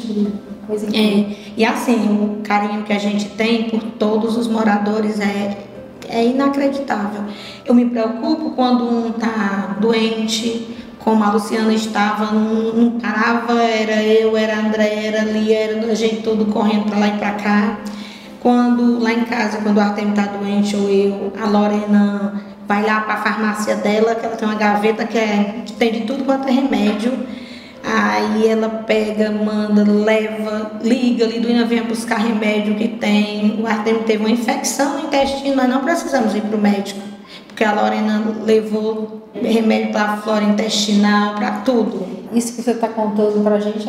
Coisa 0.67 0.87
incrível. 0.87 1.31
É, 1.31 1.37
e 1.57 1.65
assim, 1.65 1.95
o 1.95 2.43
carinho 2.43 2.83
que 2.85 2.93
a 2.93 2.99
gente 2.99 3.31
tem 3.31 3.71
por 3.71 3.81
todos 3.83 4.37
os 4.37 4.47
moradores 4.47 5.19
é 5.19 5.65
é 6.09 6.25
inacreditável. 6.25 7.23
Eu 7.65 7.75
me 7.75 7.87
preocupo 7.87 8.51
quando 8.51 8.85
um 8.85 9.11
está 9.11 9.77
doente, 9.79 10.77
como 10.99 11.23
a 11.23 11.33
Luciana 11.33 11.73
estava, 11.73 12.33
não, 12.33 12.73
não 12.73 12.91
parava, 12.93 13.61
era 13.63 14.03
eu, 14.03 14.37
era 14.37 14.57
a 14.57 14.67
André, 14.67 15.07
era 15.07 15.21
ali, 15.21 15.53
era 15.53 15.91
a 15.91 15.95
gente 15.95 16.23
todo 16.23 16.47
correndo 16.47 16.87
para 16.87 16.99
lá 16.99 17.09
e 17.09 17.19
para 17.19 17.33
cá. 17.33 17.79
Quando 18.41 19.01
lá 19.01 19.13
em 19.13 19.25
casa, 19.25 19.59
quando 19.59 19.79
o 19.79 19.81
Artemio 19.81 20.11
está 20.11 20.27
doente 20.27 20.77
ou 20.77 20.89
eu, 20.89 21.33
a 21.41 21.47
Lorena 21.47 22.43
vai 22.67 22.85
lá 22.85 23.01
para 23.01 23.15
a 23.15 23.23
farmácia 23.23 23.77
dela, 23.77 24.15
que 24.15 24.25
ela 24.25 24.37
tem 24.37 24.47
uma 24.47 24.55
gaveta 24.55 25.05
que, 25.05 25.19
é, 25.19 25.63
que 25.67 25.73
tem 25.73 25.93
de 25.93 26.01
tudo 26.03 26.25
quanto 26.25 26.49
é 26.49 26.53
remédio 26.53 27.13
Aí 27.91 28.47
ela 28.47 28.69
pega, 28.69 29.31
manda, 29.31 29.83
leva, 29.83 30.73
liga, 30.83 31.25
Liduína 31.25 31.65
vem 31.65 31.83
buscar 31.85 32.19
remédio 32.19 32.75
que 32.75 32.89
tem. 32.89 33.59
O 33.63 33.67
Artemio 33.67 34.03
teve 34.03 34.19
uma 34.19 34.31
infecção 34.31 34.99
no 34.99 35.07
intestino, 35.07 35.57
nós 35.57 35.69
não 35.69 35.83
precisamos 35.83 36.35
ir 36.35 36.43
para 36.43 36.57
o 36.57 36.61
médico. 36.61 37.01
Porque 37.59 37.65
a 37.65 37.73
Lorena 37.73 38.37
levou 38.47 39.31
remédio 39.35 39.91
para 39.91 40.13
a 40.13 40.17
flora 40.19 40.45
intestinal, 40.45 41.35
para 41.35 41.51
tudo. 41.63 42.07
Isso 42.33 42.55
que 42.55 42.63
você 42.63 42.71
está 42.71 42.87
contando 42.87 43.43
para 43.43 43.57
a 43.57 43.59
gente, 43.59 43.85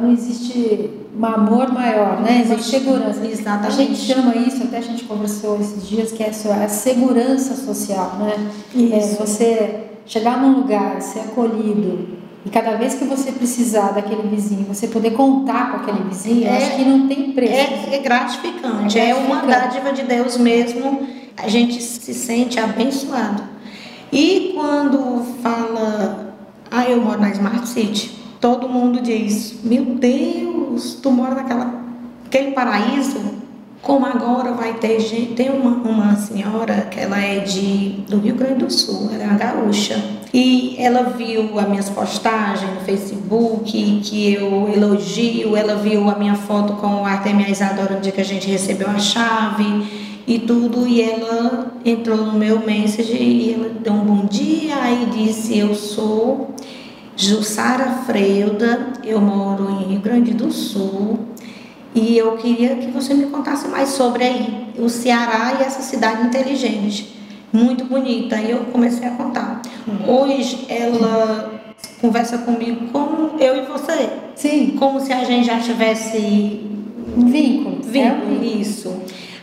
não 0.00 0.12
existe 0.12 0.88
um 1.18 1.26
amor 1.26 1.72
maior, 1.72 2.20
né? 2.20 2.42
Existe 2.44 2.78
segurança. 2.78 3.26
Exatamente. 3.26 3.66
A 3.66 3.70
gente 3.70 3.96
chama 3.96 4.36
isso, 4.36 4.62
até 4.62 4.78
a 4.78 4.80
gente 4.80 5.02
conversou 5.02 5.58
esses 5.60 5.88
dias, 5.88 6.12
que 6.12 6.22
é 6.22 6.28
a 6.28 6.68
segurança 6.68 7.56
social, 7.56 8.18
né? 8.20 8.34
Isso. 8.72 8.94
É 8.94 9.26
você 9.26 9.80
chegar 10.06 10.40
num 10.40 10.60
lugar, 10.60 11.02
ser 11.02 11.22
acolhido, 11.22 12.06
e 12.46 12.50
cada 12.50 12.76
vez 12.76 12.94
que 12.94 13.04
você 13.04 13.32
precisar 13.32 13.90
daquele 13.92 14.28
vizinho, 14.28 14.64
você 14.64 14.86
poder 14.86 15.10
contar 15.10 15.72
com 15.72 15.76
aquele 15.78 16.08
vizinho, 16.08 16.46
é, 16.46 16.56
acho 16.56 16.76
que 16.76 16.84
não 16.84 17.08
tem 17.08 17.32
preço. 17.32 17.52
É, 17.52 17.96
é, 17.96 17.98
gratificante, 17.98 17.98
é, 17.98 17.98
gratificante, 17.98 18.98
é 19.00 19.14
uma 19.14 19.42
dádiva 19.42 19.92
de 19.92 20.02
Deus 20.02 20.36
mesmo. 20.36 21.21
A 21.36 21.48
gente 21.48 21.80
se 21.82 22.14
sente 22.14 22.58
abençoado. 22.58 23.42
E 24.12 24.52
quando 24.54 25.24
fala, 25.42 26.34
ah, 26.70 26.84
eu 26.84 27.00
moro 27.00 27.20
na 27.20 27.30
Smart 27.30 27.66
City, 27.68 28.10
todo 28.40 28.68
mundo 28.68 29.00
diz: 29.00 29.60
Meu 29.62 29.84
Deus, 29.84 30.98
tu 31.02 31.10
mora 31.10 31.34
naquela 31.34 31.82
aquele 32.26 32.52
paraíso. 32.52 33.42
como 33.82 34.06
agora 34.06 34.52
vai 34.52 34.74
ter 34.74 35.00
gente, 35.00 35.34
tem 35.34 35.50
uma, 35.50 35.70
uma 35.70 36.16
senhora 36.16 36.86
que 36.90 37.00
ela 37.00 37.18
é 37.18 37.40
de 37.40 38.04
do 38.08 38.18
Rio 38.20 38.36
Grande 38.36 38.64
do 38.64 38.70
Sul, 38.70 39.10
ela 39.12 39.24
é 39.24 39.26
uma 39.26 39.36
gaúcha. 39.36 40.02
E 40.32 40.76
ela 40.78 41.10
viu 41.10 41.58
as 41.58 41.68
minhas 41.68 41.90
postagens 41.90 42.70
no 42.74 42.80
Facebook, 42.82 44.00
que 44.04 44.32
eu 44.32 44.72
elogio, 44.72 45.56
ela 45.56 45.76
viu 45.76 46.08
a 46.08 46.14
minha 46.14 46.34
foto 46.34 46.74
com 46.74 47.02
o 47.02 47.04
Artemia 47.04 47.50
Isadora 47.50 47.96
no 47.96 48.00
dia 48.00 48.12
que 48.12 48.20
a 48.20 48.24
gente 48.24 48.48
recebeu 48.48 48.88
a 48.88 48.98
chave 48.98 50.11
e 50.26 50.38
tudo, 50.38 50.86
e 50.86 51.02
ela 51.02 51.72
entrou 51.84 52.18
no 52.18 52.32
meu 52.32 52.60
message 52.60 53.12
e 53.12 53.54
ela 53.54 53.68
deu 53.68 53.92
um 53.92 54.04
bom 54.04 54.26
dia 54.26 54.74
e 54.90 55.06
disse, 55.06 55.58
eu 55.58 55.74
sou 55.74 56.54
Jussara 57.16 58.02
Freuda, 58.06 58.92
eu 59.04 59.20
moro 59.20 59.70
em 59.70 59.92
Rio 59.92 60.00
Grande 60.00 60.32
do 60.32 60.50
Sul 60.52 61.18
e 61.94 62.16
eu 62.16 62.36
queria 62.36 62.76
que 62.76 62.86
você 62.90 63.12
me 63.12 63.26
contasse 63.26 63.68
mais 63.68 63.90
sobre 63.90 64.24
aí 64.24 64.66
o 64.78 64.88
Ceará 64.88 65.58
e 65.60 65.62
essa 65.62 65.82
cidade 65.82 66.26
inteligente, 66.26 67.14
muito 67.52 67.84
bonita. 67.84 68.36
E 68.36 68.50
eu 68.50 68.60
comecei 68.72 69.06
a 69.06 69.10
contar. 69.10 69.60
Uhum. 69.86 70.22
Hoje 70.22 70.64
ela 70.68 71.74
conversa 72.00 72.38
comigo 72.38 72.86
como 72.90 73.38
eu 73.38 73.56
e 73.56 73.66
você. 73.66 74.08
Sim. 74.34 74.74
Como 74.78 75.00
se 75.00 75.12
a 75.12 75.24
gente 75.24 75.46
já 75.46 75.60
tivesse 75.60 76.60
um 77.16 77.26
vínculo. 77.26 77.82
Vínculo, 77.82 78.42
é 78.42 78.46
isso. 78.46 78.94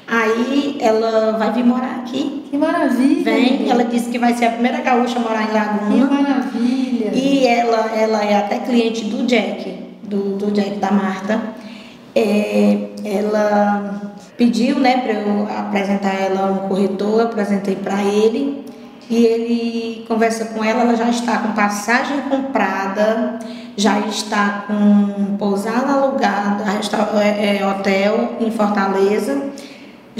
Aí 0.10 0.78
ela 0.80 1.38
vai 1.38 1.52
vir 1.54 1.64
morar 1.64 2.02
aqui. 2.02 2.46
Que 2.50 2.58
maravilha! 2.58 3.24
Vem, 3.24 3.70
ela 3.70 3.84
disse 3.84 4.10
que 4.10 4.18
vai 4.18 4.34
ser 4.34 4.46
a 4.46 4.52
primeira 4.52 4.82
gaúcha 4.82 5.20
a 5.20 5.22
morar 5.22 5.44
em 5.44 5.54
Laguna. 5.54 6.08
Que 6.08 6.14
maravilha! 6.14 7.12
E 7.14 7.48
ela, 7.48 7.92
ela 7.96 8.26
é 8.26 8.38
até 8.38 8.60
cliente 8.60 9.06
do 9.06 9.26
Jack, 9.26 9.72
do, 10.04 10.38
do 10.38 10.52
Jack 10.52 10.78
da 10.78 10.92
Marta. 10.92 11.40
É, 12.16 12.90
ela 13.06 14.14
pediu 14.36 14.80
né, 14.80 14.98
para 14.98 15.14
eu 15.14 15.48
apresentar 15.60 16.14
ela 16.14 16.52
um 16.52 16.68
corretor, 16.68 17.22
apresentei 17.22 17.76
para 17.76 18.02
ele 18.02 18.66
e 19.10 19.26
ele 19.26 20.06
conversa 20.08 20.46
com 20.46 20.64
ela, 20.64 20.82
ela 20.82 20.96
já 20.96 21.10
está 21.10 21.40
com 21.40 21.52
passagem 21.54 22.22
comprada, 22.30 23.40
já 23.76 24.00
está 24.02 24.66
com 24.68 25.36
pousada 25.38 25.94
alugada, 25.94 26.64
é, 27.22 27.58
é, 27.58 27.68
hotel 27.68 28.38
em 28.40 28.52
Fortaleza, 28.52 29.50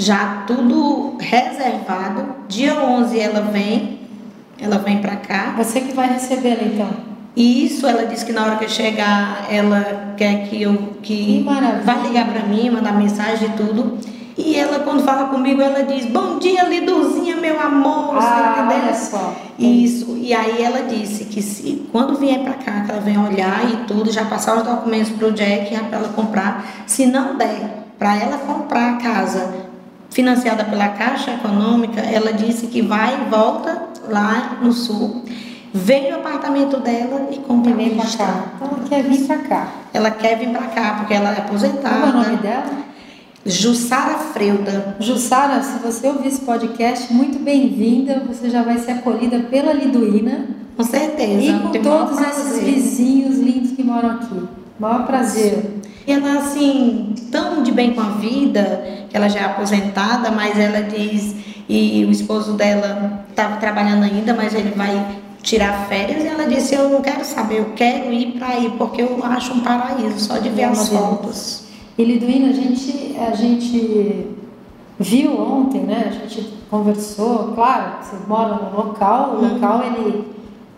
já 0.00 0.44
tudo 0.46 1.16
reservado. 1.20 2.24
Dia 2.48 2.74
11 2.74 3.20
ela 3.20 3.42
vem, 3.42 4.00
ela 4.58 4.78
vem 4.78 4.98
para 4.98 5.16
cá. 5.16 5.54
Você 5.58 5.80
que 5.80 5.92
vai 5.92 6.08
recebê-la 6.08 6.62
então? 6.64 6.88
E 7.36 7.66
isso 7.66 7.86
ela 7.86 8.06
disse 8.06 8.24
que 8.24 8.32
na 8.32 8.44
hora 8.44 8.56
que 8.56 8.64
eu 8.64 8.68
chegar, 8.68 9.46
ela 9.50 10.14
quer 10.16 10.48
que 10.48 10.60
eu 10.62 10.76
que, 11.02 11.44
que 11.44 11.46
vai 11.84 12.02
ligar 12.02 12.26
para 12.32 12.42
mim, 12.42 12.70
mandar 12.70 12.94
mensagem 12.94 13.48
e 13.50 13.52
tudo. 13.52 13.98
E 14.36 14.56
ela 14.56 14.80
quando 14.80 15.04
fala 15.04 15.28
comigo, 15.28 15.60
ela 15.60 15.82
diz: 15.82 16.06
"Bom 16.06 16.38
dia, 16.38 16.64
Liduzinha, 16.64 17.36
meu 17.36 17.60
amor". 17.60 18.16
Ah, 18.16 18.68
olha 18.72 18.94
só. 18.94 19.34
Isso. 19.58 20.16
E 20.16 20.32
aí 20.32 20.62
ela 20.62 20.82
disse 20.82 21.26
que 21.26 21.42
se 21.42 21.86
quando 21.92 22.16
vier 22.16 22.40
para 22.40 22.54
cá, 22.54 22.80
que 22.80 22.90
ela 22.90 23.00
vem 23.02 23.18
olhar 23.18 23.70
e 23.70 23.84
tudo, 23.86 24.10
já 24.10 24.24
passar 24.24 24.56
os 24.56 24.62
documentos 24.62 25.10
pro 25.10 25.30
Jack 25.30 25.76
para 25.84 25.98
ela 25.98 26.08
comprar. 26.08 26.84
Se 26.86 27.04
não 27.04 27.36
der 27.36 27.84
para 27.98 28.16
ela 28.16 28.38
comprar 28.38 28.94
a 28.94 28.96
casa 28.96 29.69
financiada 30.10 30.64
pela 30.64 30.88
Caixa 30.88 31.32
Econômica, 31.32 32.00
ela 32.00 32.32
disse 32.32 32.66
que 32.66 32.82
vai 32.82 33.14
e 33.14 33.30
volta 33.30 33.88
lá 34.08 34.58
no 34.60 34.72
sul 34.72 35.24
Vem 35.72 36.10
no 36.10 36.16
apartamento 36.16 36.78
dela 36.78 37.28
e 37.30 37.38
compra 37.38 37.72
vem 37.72 37.94
para 37.94 38.10
cá. 38.10 38.44
Ela 38.60 38.80
quer 38.88 39.02
vir 39.04 39.24
para 39.24 39.38
cá. 39.38 39.72
Ela 39.92 40.10
quer 40.10 40.38
vir 40.38 40.48
para 40.50 40.66
cá 40.66 40.94
porque 40.98 41.14
ela 41.14 41.30
é 41.30 41.38
aposentada. 41.38 41.96
Qual 41.96 42.06
é 42.06 42.10
o 42.10 42.22
nome 42.24 42.36
dela? 42.38 42.70
Jussara 43.46 44.18
Freuda. 44.18 44.96
Jussara, 44.98 45.62
se 45.62 45.78
você 45.78 46.08
ouvir 46.08 46.26
esse 46.26 46.40
podcast, 46.40 47.12
muito 47.12 47.38
bem-vinda. 47.38 48.20
Você 48.26 48.50
já 48.50 48.64
vai 48.64 48.78
ser 48.78 48.92
acolhida 48.92 49.38
pela 49.48 49.72
Liduína. 49.72 50.48
Com 50.76 50.82
certeza. 50.82 51.40
E 51.40 51.60
com 51.60 51.70
todos 51.70 52.20
esses 52.20 52.58
vizinhos 52.60 53.38
lindos 53.38 53.70
que 53.70 53.84
moram 53.84 54.10
aqui. 54.10 54.42
Maior 54.76 55.06
prazer. 55.06 55.80
E 56.06 56.12
ela, 56.12 56.38
assim, 56.38 57.14
tão 57.30 57.62
de 57.62 57.72
bem 57.72 57.92
com 57.92 58.00
a 58.00 58.10
vida, 58.10 59.06
que 59.08 59.16
ela 59.16 59.28
já 59.28 59.40
é 59.40 59.44
aposentada, 59.44 60.30
mas 60.30 60.58
ela 60.58 60.82
diz, 60.82 61.34
e 61.68 62.04
o 62.04 62.10
esposo 62.10 62.54
dela 62.54 63.24
estava 63.30 63.56
trabalhando 63.56 64.04
ainda, 64.04 64.34
mas 64.34 64.54
ele 64.54 64.70
vai 64.70 65.20
tirar 65.42 65.86
férias 65.88 66.22
e 66.22 66.26
ela 66.26 66.46
disse 66.46 66.74
eu 66.74 66.90
não 66.90 67.00
quero 67.00 67.24
saber, 67.24 67.60
eu 67.60 67.72
quero 67.74 68.12
ir 68.12 68.32
para 68.32 68.48
aí 68.48 68.74
porque 68.76 69.00
eu 69.02 69.20
acho 69.24 69.54
um 69.54 69.60
paraíso 69.60 70.20
só 70.20 70.38
de 70.38 70.48
ver 70.50 70.64
as 70.64 70.88
fotos. 70.88 71.64
E 71.96 72.04
Liduína, 72.04 72.48
a 72.48 72.52
gente, 72.52 73.16
a 73.18 73.34
gente 73.34 74.26
viu 74.98 75.38
ontem, 75.40 75.82
né? 75.82 76.08
A 76.08 76.26
gente 76.26 76.52
conversou, 76.70 77.52
claro, 77.54 78.02
você 78.02 78.16
mora 78.26 78.54
no 78.54 78.76
local, 78.76 79.30
o 79.30 79.36
uhum. 79.36 79.54
local 79.54 79.82
ele, 79.84 80.24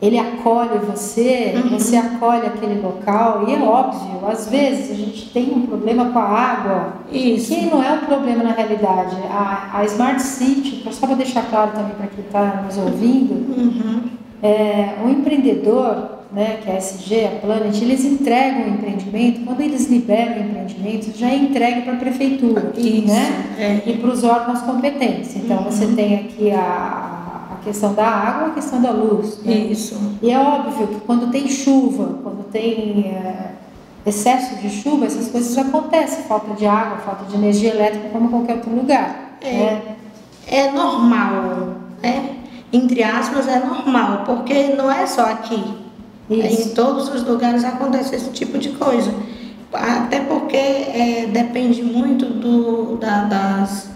ele 0.02 0.18
acolhe 0.18 0.78
você, 0.80 1.54
uhum. 1.54 1.78
você 1.78 1.96
acolhe 1.96 2.44
aquele 2.44 2.80
local, 2.82 3.44
e 3.48 3.54
é 3.54 3.58
óbvio, 3.62 4.28
às 4.28 4.48
vezes 4.48 4.90
a 4.90 4.94
gente 4.94 5.30
tem 5.30 5.52
um 5.54 5.62
problema 5.64 6.10
com 6.10 6.18
a 6.18 6.24
água, 6.24 6.94
Isso. 7.10 7.54
que 7.54 7.66
não 7.66 7.82
é 7.82 7.92
um 7.92 8.00
problema 8.00 8.42
na 8.42 8.52
realidade. 8.52 9.16
A, 9.30 9.78
a 9.78 9.84
Smart 9.84 10.20
City, 10.20 10.84
só 10.90 11.06
para 11.06 11.14
deixar 11.14 11.48
claro 11.48 11.70
também 11.70 11.94
para 11.94 12.08
quem 12.08 12.24
está 12.24 12.62
nos 12.66 12.76
ouvindo, 12.76 13.34
uhum 13.56 14.22
é, 14.42 14.96
o 15.04 15.08
empreendedor, 15.08 16.18
né, 16.32 16.58
que 16.62 16.68
é 16.68 16.74
a 16.74 16.78
SG, 16.78 17.26
a 17.26 17.30
Planet, 17.40 17.80
eles 17.80 18.04
entregam 18.04 18.64
o 18.64 18.68
empreendimento, 18.70 19.44
quando 19.44 19.60
eles 19.60 19.88
liberam 19.88 20.34
o 20.34 20.40
empreendimento, 20.40 21.16
já 21.16 21.28
é 21.28 21.36
entregue 21.36 21.82
para 21.82 21.92
a 21.92 21.96
prefeitura 21.96 22.72
Isso, 22.76 23.06
né, 23.06 23.80
é. 23.86 23.88
e 23.88 23.98
para 23.98 24.10
os 24.10 24.24
órgãos 24.24 24.60
competentes. 24.62 25.36
Então, 25.36 25.58
uhum. 25.58 25.64
você 25.64 25.86
tem 25.86 26.16
aqui 26.16 26.50
a, 26.50 26.58
a 26.58 27.11
questão 27.64 27.94
da 27.94 28.06
água, 28.06 28.48
a 28.48 28.50
questão 28.50 28.80
da 28.80 28.90
luz. 28.90 29.38
Né? 29.42 29.54
Isso. 29.54 29.96
E 30.20 30.30
é 30.30 30.38
óbvio 30.38 30.86
que 30.88 31.00
quando 31.00 31.30
tem 31.30 31.48
chuva, 31.48 32.18
quando 32.22 32.44
tem 32.50 33.06
é, 33.06 33.52
excesso 34.04 34.56
de 34.56 34.70
chuva, 34.70 35.06
essas 35.06 35.28
coisas 35.28 35.56
acontecem, 35.56 36.24
falta 36.24 36.54
de 36.54 36.66
água, 36.66 36.98
falta 36.98 37.24
de 37.24 37.36
energia 37.36 37.70
elétrica, 37.70 38.08
como 38.10 38.28
qualquer 38.28 38.56
outro 38.56 38.74
lugar. 38.74 39.38
É, 39.40 39.52
né? 39.52 39.82
é 40.46 40.70
normal, 40.70 41.76
né? 42.02 42.36
entre 42.72 43.02
aspas, 43.02 43.46
é 43.46 43.58
normal, 43.58 44.22
porque 44.24 44.68
não 44.74 44.90
é 44.90 45.06
só 45.06 45.26
aqui. 45.26 45.62
Isso. 46.30 46.70
Em 46.70 46.74
todos 46.74 47.08
os 47.10 47.22
lugares 47.24 47.64
acontece 47.64 48.14
esse 48.14 48.30
tipo 48.30 48.58
de 48.58 48.70
coisa. 48.70 49.12
Até 49.72 50.20
porque 50.20 50.56
é, 50.56 51.28
depende 51.30 51.82
muito 51.82 52.26
do, 52.26 52.96
da, 52.96 53.24
das, 53.24 53.90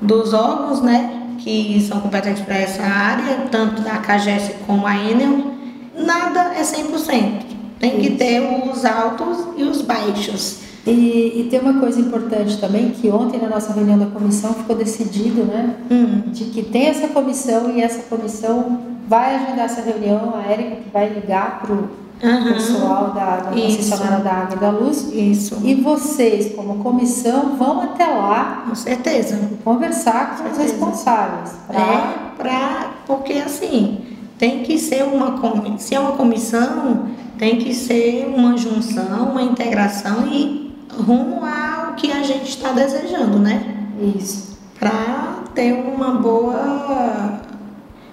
dos 0.00 0.32
órgãos 0.32 0.80
né, 0.80 1.19
que 1.42 1.80
são 1.82 2.00
competentes 2.00 2.42
para 2.42 2.56
essa 2.56 2.82
área, 2.82 3.46
tanto 3.50 3.82
da 3.82 3.98
CAGES 3.98 4.52
como 4.66 4.86
a 4.86 4.96
Enel. 4.96 5.52
Nada 5.96 6.52
é 6.54 6.62
100%. 6.62 7.50
Tem 7.78 7.98
que 7.98 8.10
ter 8.10 8.40
os 8.40 8.84
altos 8.84 9.38
e 9.56 9.62
os 9.62 9.82
baixos. 9.82 10.60
E, 10.86 11.40
e, 11.40 11.48
tem 11.50 11.60
uma 11.60 11.78
coisa 11.78 12.00
importante 12.00 12.58
também, 12.58 12.90
que 12.90 13.10
ontem 13.10 13.40
na 13.40 13.48
nossa 13.48 13.72
reunião 13.72 13.98
da 13.98 14.06
comissão 14.06 14.54
ficou 14.54 14.74
decidido, 14.74 15.44
né? 15.44 15.76
Hum. 15.90 16.22
De 16.26 16.44
que 16.44 16.62
tem 16.62 16.86
essa 16.86 17.08
comissão 17.08 17.70
e 17.70 17.82
essa 17.82 18.02
comissão 18.04 18.80
vai 19.06 19.34
agendar 19.34 19.66
essa 19.66 19.82
reunião, 19.82 20.34
a 20.34 20.50
Érica 20.50 20.76
que 20.76 20.90
vai 20.90 21.08
ligar 21.08 21.60
para 21.60 21.74
o 21.74 21.90
uhum. 22.22 22.52
pessoal 22.52 23.10
da, 23.12 23.36
da 23.36 23.50
concessionária 23.50 24.24
da 24.24 24.30
Água 24.30 24.56
e 24.56 24.58
da 24.58 24.70
Luz. 24.70 25.12
Isso. 25.12 25.58
E 25.64 25.74
vocês, 25.74 26.54
como 26.54 26.82
comissão, 26.82 27.56
vão 27.56 27.80
até 27.80 28.06
lá. 28.06 28.64
Com 28.68 28.74
certeza. 28.74 29.38
Conversar 29.64 30.36
com, 30.36 30.44
com 30.44 30.50
os 30.50 30.58
responsáveis. 30.58 31.52
Pra... 31.66 31.80
É, 31.80 32.14
pra, 32.36 32.90
porque 33.06 33.34
assim, 33.34 33.98
tem 34.38 34.62
que 34.62 34.78
ser 34.78 35.04
uma 35.04 35.38
se 35.78 35.94
é 35.94 36.00
uma 36.00 36.12
comissão, 36.12 37.06
tem 37.38 37.58
que 37.58 37.74
ser 37.74 38.26
uma 38.26 38.56
junção, 38.56 39.30
uma 39.30 39.42
integração 39.42 40.26
e 40.26 40.74
rumo 40.92 41.44
ao 41.44 41.94
que 41.94 42.10
a 42.12 42.22
gente 42.22 42.48
está 42.48 42.72
desejando, 42.72 43.38
né? 43.38 43.86
Isso. 44.16 44.58
Para 44.78 45.44
ter 45.54 45.72
uma 45.72 46.12
boa, 46.12 47.40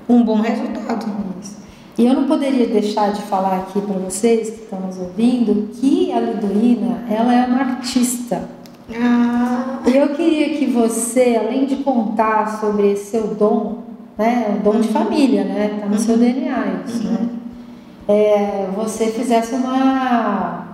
um 0.08 0.24
bom 0.24 0.42
resultado. 0.42 1.06
Isso. 1.42 1.57
E 1.98 2.06
eu 2.06 2.14
não 2.14 2.26
poderia 2.26 2.68
deixar 2.68 3.12
de 3.12 3.22
falar 3.24 3.58
aqui 3.58 3.82
para 3.82 3.98
vocês 3.98 4.52
que 4.52 4.62
estão 4.62 4.80
nos 4.82 5.00
ouvindo 5.00 5.70
que 5.74 6.12
a 6.12 6.20
Lidoína, 6.20 7.06
ela 7.10 7.34
é 7.34 7.46
uma 7.48 7.60
artista. 7.60 8.50
Ah. 8.94 9.80
E 9.86 9.96
eu 9.96 10.10
queria 10.10 10.58
que 10.58 10.68
você, 10.68 11.40
além 11.42 11.66
de 11.66 11.78
contar 11.78 12.60
sobre 12.60 12.92
esse 12.92 13.12
seu 13.12 13.28
dom, 13.28 13.80
né, 14.18 14.58
o 14.60 14.64
dom 14.64 14.76
uhum. 14.76 14.82
de 14.82 14.88
família, 14.90 15.44
né, 15.44 15.78
tá 15.80 15.88
no 15.88 15.94
uhum. 15.94 16.00
seu 16.00 16.18
DNA 16.18 16.84
isso, 16.86 17.08
uhum. 17.08 17.14
né, 17.14 17.30
é, 18.08 18.68
você 18.76 19.08
fizesse 19.08 19.56
uma 19.56 20.68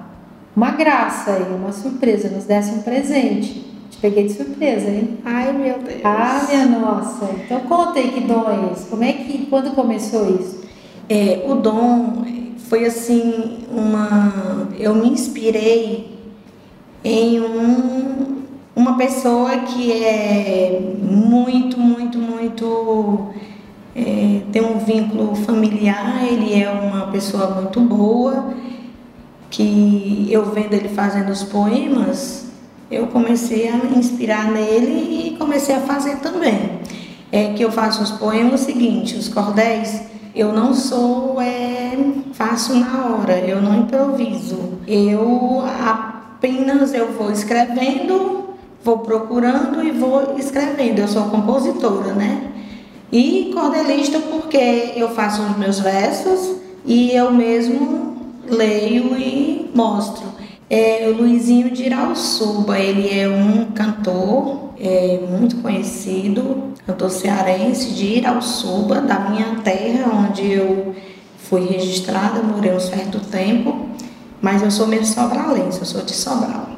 uma 0.56 0.72
graça 0.72 1.32
aí, 1.32 1.52
uma 1.52 1.72
surpresa, 1.72 2.30
nos 2.30 2.46
desse 2.46 2.72
um 2.76 2.82
presente. 2.84 3.66
Te 3.90 3.98
peguei 4.00 4.26
de 4.26 4.34
surpresa, 4.34 4.88
hein? 4.88 5.18
Ai, 5.26 5.52
meu 5.52 5.80
Deus. 5.80 6.02
Ah, 6.04 6.46
minha 6.48 6.66
nossa. 6.68 7.26
Então 7.44 7.60
conta 7.62 8.00
aí 8.00 8.12
que 8.12 8.22
dom 8.22 8.46
é 8.50 8.72
esse. 8.72 8.86
Como 8.86 9.04
é 9.04 9.14
que, 9.14 9.48
quando 9.48 9.74
começou 9.74 10.30
isso? 10.40 10.63
É, 11.10 11.44
o 11.48 11.56
dom 11.56 12.26
foi 12.70 12.86
assim, 12.86 13.66
uma... 13.70 14.68
Eu 14.80 14.96
me 14.96 15.10
inspirei 15.10 16.18
em 17.04 17.42
um, 17.42 18.44
uma 18.76 18.98
pessoa 18.98 19.58
que 19.60 19.92
é 19.92 20.80
muito, 21.02 21.80
muito, 21.80 22.18
muito. 22.18 23.34
É, 23.96 24.42
tem 24.52 24.64
um 24.64 24.80
vínculo 24.80 25.36
familiar, 25.36 26.26
ele 26.26 26.60
é 26.60 26.70
uma 26.70 27.08
pessoa 27.08 27.52
muito 27.52 27.80
boa, 27.82 28.54
que 29.52 30.28
eu 30.32 30.46
vendo 30.46 30.74
ele 30.74 30.90
fazendo 30.90 31.30
os 31.30 31.44
poemas, 31.44 32.48
eu 32.90 33.08
comecei 33.08 33.68
a 33.68 33.78
me 33.78 33.98
inspirar 33.98 34.52
nele 34.52 35.28
e 35.28 35.38
comecei 35.38 35.76
a 35.76 35.82
fazer 35.82 36.18
também. 36.18 36.80
É 37.32 37.54
que 37.54 37.64
eu 37.64 37.72
faço 37.72 38.02
os 38.02 38.12
poemas 38.12 38.62
o 38.62 38.66
seguinte, 38.66 39.16
os 39.16 39.28
cordéis, 39.28 40.02
eu 40.36 40.52
não 40.52 40.74
sou 40.74 41.40
é, 41.42 41.98
faço 42.34 42.76
na 42.76 43.06
hora, 43.06 43.40
eu 43.40 43.62
não 43.62 43.82
improviso. 43.82 44.80
Eu 44.88 45.64
apenas 45.86 46.94
eu 46.94 47.12
vou 47.14 47.32
escrevendo 47.32 48.44
vou 48.84 49.00
procurando 49.00 49.84
e 49.84 49.92
vou 49.92 50.36
escrevendo. 50.38 51.00
Eu 51.00 51.08
sou 51.08 51.24
compositora, 51.30 52.14
né? 52.14 52.52
E 53.12 53.52
cordelista 53.54 54.20
porque 54.20 54.94
eu 54.96 55.10
faço 55.10 55.42
os 55.42 55.58
meus 55.58 55.80
versos 55.80 56.58
e 56.86 57.12
eu 57.12 57.32
mesmo 57.32 58.18
leio 58.48 59.16
e 59.18 59.72
mostro. 59.74 60.26
É 60.70 61.08
o 61.10 61.18
Luizinho 61.18 61.72
de 61.72 61.84
Irauçuba, 61.84 62.80
ele 62.80 63.18
é 63.18 63.28
um 63.28 63.72
cantor 63.72 64.74
é, 64.80 65.20
muito 65.30 65.58
conhecido, 65.58 66.74
cantor 66.86 67.10
cearense 67.10 67.92
de 67.92 68.18
Irauçuba, 68.18 69.02
da 69.02 69.20
minha 69.20 69.56
terra, 69.64 70.12
onde 70.12 70.52
eu 70.52 70.96
fui 71.38 71.66
registrada, 71.66 72.42
morei 72.42 72.74
um 72.74 72.80
certo 72.80 73.20
tempo, 73.20 73.88
mas 74.42 74.62
eu 74.62 74.72
sou 74.72 74.88
meio 74.88 75.06
sobralense, 75.06 75.80
eu 75.80 75.86
sou 75.86 76.02
de 76.02 76.14
Sobral. 76.14 76.70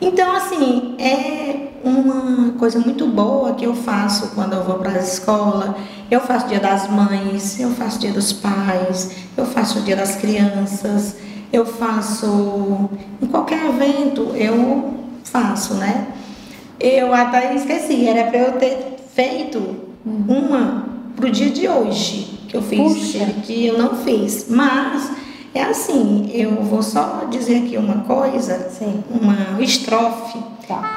Então, 0.00 0.36
assim, 0.36 0.94
é 0.98 1.72
uma 1.84 2.52
coisa 2.52 2.78
muito 2.78 3.06
boa 3.06 3.54
que 3.54 3.64
eu 3.64 3.74
faço 3.74 4.28
quando 4.34 4.54
eu 4.54 4.64
vou 4.64 4.78
para 4.78 4.92
a 4.92 4.98
escola. 4.98 5.76
Eu 6.10 6.20
faço 6.20 6.48
dia 6.48 6.60
das 6.60 6.88
mães, 6.90 7.58
eu 7.60 7.70
faço 7.70 7.98
dia 7.98 8.12
dos 8.12 8.32
pais, 8.32 9.10
eu 9.36 9.44
faço 9.44 9.80
dia 9.80 9.96
das 9.96 10.16
crianças, 10.16 11.16
eu 11.54 11.64
faço 11.64 12.90
em 13.22 13.26
qualquer 13.26 13.64
evento, 13.66 14.32
eu 14.34 14.92
faço, 15.22 15.74
né? 15.74 16.08
Eu 16.80 17.14
até 17.14 17.54
esqueci, 17.54 18.08
era 18.08 18.28
para 18.28 18.38
eu 18.38 18.52
ter 18.52 18.96
feito 19.14 19.76
uma 20.04 20.86
pro 21.14 21.30
dia 21.30 21.50
de 21.50 21.68
hoje, 21.68 22.40
que 22.48 22.56
eu 22.56 22.62
fiz, 22.62 22.80
Puxa. 22.82 23.26
que 23.44 23.66
eu 23.66 23.78
não 23.78 23.94
fiz, 23.94 24.46
mas 24.50 25.12
é 25.54 25.62
assim, 25.62 26.28
eu 26.34 26.60
vou 26.62 26.82
só 26.82 27.26
dizer 27.30 27.58
aqui 27.64 27.76
uma 27.76 27.98
coisa, 27.98 28.68
Sim. 28.70 29.04
uma 29.08 29.62
estrofe. 29.62 30.38
Tá. 30.66 30.96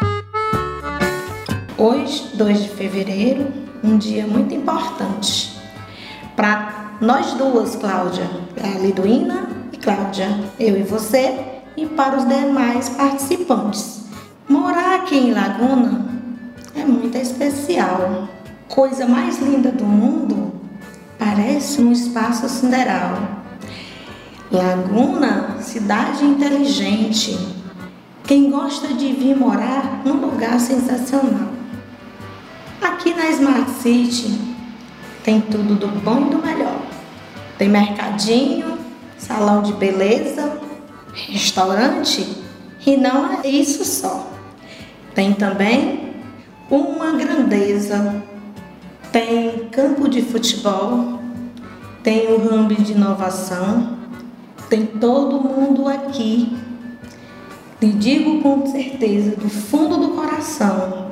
Hoje, 1.78 2.32
2 2.34 2.64
de 2.64 2.70
fevereiro, 2.70 3.46
um 3.84 3.96
dia 3.96 4.26
muito 4.26 4.56
importante 4.56 5.56
para 6.36 6.98
nós 7.00 7.34
duas, 7.34 7.76
Cláudia, 7.76 8.28
a 8.64 8.80
Liduína 8.80 9.57
Cláudia, 9.88 10.28
eu 10.60 10.78
e 10.78 10.84
você, 10.84 11.34
e 11.78 11.86
para 11.86 12.18
os 12.18 12.28
demais 12.28 12.90
participantes. 12.90 14.02
Morar 14.50 14.96
aqui 14.96 15.16
em 15.16 15.32
Laguna 15.32 16.06
é 16.76 16.84
muito 16.84 17.18
especial. 17.18 18.28
Coisa 18.68 19.08
mais 19.08 19.40
linda 19.40 19.72
do 19.72 19.86
mundo 19.86 20.52
parece 21.18 21.82
um 21.82 21.94
espaço 21.94 22.50
sideral 22.50 23.18
Laguna, 24.52 25.56
cidade 25.62 26.26
inteligente. 26.26 27.38
Quem 28.26 28.52
gosta 28.52 28.90
de 28.90 29.14
vir 29.14 29.38
morar 29.38 30.02
num 30.04 30.20
lugar 30.20 30.60
sensacional. 30.60 31.48
Aqui 32.82 33.14
na 33.14 33.30
Smart 33.30 33.72
City 33.72 34.38
tem 35.24 35.40
tudo 35.40 35.76
do 35.76 35.88
bom 36.02 36.28
e 36.28 36.30
do 36.30 36.46
melhor. 36.46 36.82
Tem 37.58 37.70
mercadinho, 37.70 38.67
salão 39.18 39.62
de 39.62 39.74
beleza, 39.74 40.60
restaurante 41.14 42.26
e 42.86 42.96
não 42.96 43.42
é 43.42 43.48
isso 43.48 43.84
só. 43.84 44.28
Tem 45.14 45.34
também 45.34 46.14
uma 46.70 47.12
grandeza. 47.14 48.24
Tem 49.12 49.68
campo 49.70 50.08
de 50.08 50.22
futebol, 50.22 51.20
tem 52.04 52.28
o 52.28 52.40
um 52.40 52.66
hub 52.66 52.76
de 52.76 52.92
inovação, 52.92 53.98
tem 54.70 54.86
todo 54.86 55.42
mundo 55.42 55.88
aqui. 55.88 56.56
Lhe 57.82 57.92
digo 57.94 58.42
com 58.42 58.66
certeza, 58.68 59.36
do 59.36 59.50
fundo 59.50 59.98
do 59.98 60.10
coração, 60.10 61.12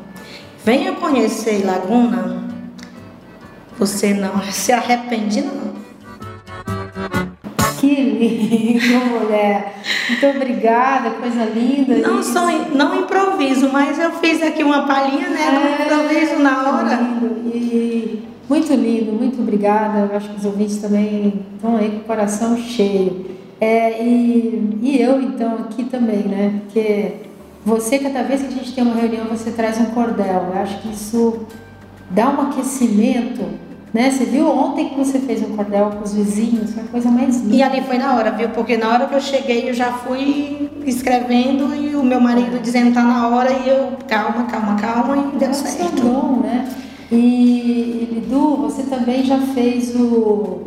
venha 0.64 0.94
conhecer 0.94 1.66
Laguna, 1.66 2.44
você 3.78 4.14
não 4.14 4.42
se 4.52 4.72
arrepende 4.72 5.42
não. 5.42 5.75
Que 8.16 8.80
lindo, 8.80 9.06
mulher. 9.06 9.76
Muito 10.10 10.38
obrigada, 10.38 11.12
coisa 11.12 11.46
linda. 11.46 11.96
Não, 11.98 12.24
só, 12.24 12.48
não 12.74 13.02
improviso, 13.02 13.70
mas 13.72 14.00
eu 14.00 14.12
fiz 14.14 14.42
aqui 14.42 14.64
uma 14.64 14.86
palhinha, 14.88 15.30
né? 15.30 15.52
Não 15.52 15.62
é, 15.62 15.84
improviso 15.84 16.40
na 16.42 16.70
hora. 16.70 16.96
Lindo. 16.96 17.56
E 17.56 18.24
muito 18.50 18.74
lindo, 18.74 19.12
muito 19.12 19.42
obrigada. 19.42 20.10
Eu 20.12 20.18
acho 20.18 20.30
que 20.30 20.38
os 20.38 20.46
ouvintes 20.46 20.78
também 20.78 21.46
estão 21.56 21.78
aí 21.78 21.90
com 21.92 21.98
o 21.98 22.04
coração 22.04 22.58
cheio. 22.58 23.26
É, 23.62 24.02
e, 24.04 24.80
e 24.82 25.02
eu, 25.02 25.22
então, 25.22 25.54
aqui 25.56 25.84
também, 25.86 26.24
né? 26.24 26.62
Porque 26.64 27.14
você, 27.66 28.00
cada 28.00 28.24
vez 28.24 28.42
que 28.42 28.48
a 28.48 28.52
gente 28.52 28.74
tem 28.74 28.84
uma 28.84 28.96
reunião, 28.96 29.26
você 29.26 29.52
traz 29.52 29.80
um 29.80 29.86
cordel. 29.86 30.52
Eu 30.54 30.62
acho 30.62 30.82
que 30.82 30.92
isso 30.92 31.46
dá 32.10 32.30
um 32.30 32.50
aquecimento, 32.50 33.44
né? 33.96 34.12
Você 34.12 34.26
viu 34.26 34.50
ontem 34.50 34.90
que 34.90 34.96
você 34.96 35.20
fez 35.20 35.42
um 35.42 35.56
cordel 35.56 35.90
com 35.92 36.04
os 36.04 36.14
vizinhos, 36.14 36.74
foi 36.74 36.84
a 36.84 36.88
coisa 36.88 37.10
mais 37.10 37.40
linda. 37.40 37.56
E 37.56 37.64
ali 37.64 37.82
foi 37.84 37.98
na 37.98 38.14
hora, 38.14 38.30
viu? 38.32 38.50
Porque 38.50 38.76
na 38.76 38.90
hora 38.90 39.06
que 39.06 39.16
eu 39.16 39.22
cheguei, 39.22 39.70
eu 39.70 39.74
já 39.74 39.94
fui 39.94 40.70
escrevendo 40.86 41.74
e 41.74 41.96
o 41.96 42.04
meu 42.04 42.20
marido 42.20 42.62
dizendo 42.62 42.94
tá 42.94 43.02
na 43.02 43.30
hora 43.30 43.54
e 43.54 43.70
eu, 43.70 43.94
calma, 44.06 44.44
calma, 44.48 44.76
calma, 44.76 45.32
e 45.34 45.38
deu 45.38 45.48
Nossa, 45.48 45.70
certo. 45.70 46.02
Bom, 46.02 46.42
né? 46.44 46.70
E, 47.10 47.16
e 47.16 48.10
Lidu, 48.16 48.58
você 48.58 48.84
também 48.84 49.24
já 49.24 49.40
fez 49.40 49.96
o 49.96 50.64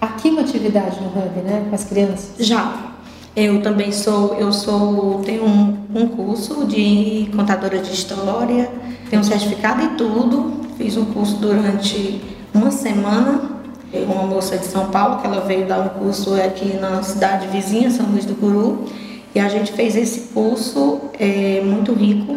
aqui 0.00 0.28
uma 0.28 0.42
atividade 0.42 1.00
no 1.00 1.08
Hub, 1.08 1.40
né, 1.44 1.66
com 1.68 1.74
as 1.74 1.82
crianças? 1.82 2.34
Já. 2.38 2.92
Eu 3.34 3.60
também 3.60 3.90
sou, 3.90 4.34
eu 4.36 4.52
sou, 4.52 5.20
tenho 5.24 5.44
um, 5.44 5.76
um 5.92 6.06
curso 6.06 6.64
de 6.64 7.28
contadora 7.34 7.78
de 7.78 7.92
história, 7.92 8.70
tenho 9.10 9.20
um 9.20 9.24
certificado 9.24 9.82
e 9.82 9.88
tudo. 9.88 10.64
Fiz 10.78 10.96
um 10.96 11.06
curso 11.06 11.36
durante 11.36 12.35
uma 12.56 12.70
semana. 12.70 13.56
Uma 13.92 14.26
moça 14.26 14.58
de 14.58 14.66
São 14.66 14.90
Paulo, 14.90 15.20
que 15.20 15.26
ela 15.26 15.40
veio 15.40 15.66
dar 15.66 15.80
um 15.80 15.88
curso 15.88 16.34
aqui 16.34 16.76
na 16.76 17.02
cidade 17.02 17.46
vizinha, 17.46 17.90
São 17.90 18.04
Luís 18.06 18.26
do 18.26 18.34
Curu, 18.34 18.84
e 19.34 19.38
a 19.38 19.48
gente 19.48 19.72
fez 19.72 19.96
esse 19.96 20.32
curso 20.34 21.00
é, 21.18 21.62
muito 21.64 21.94
rico. 21.94 22.36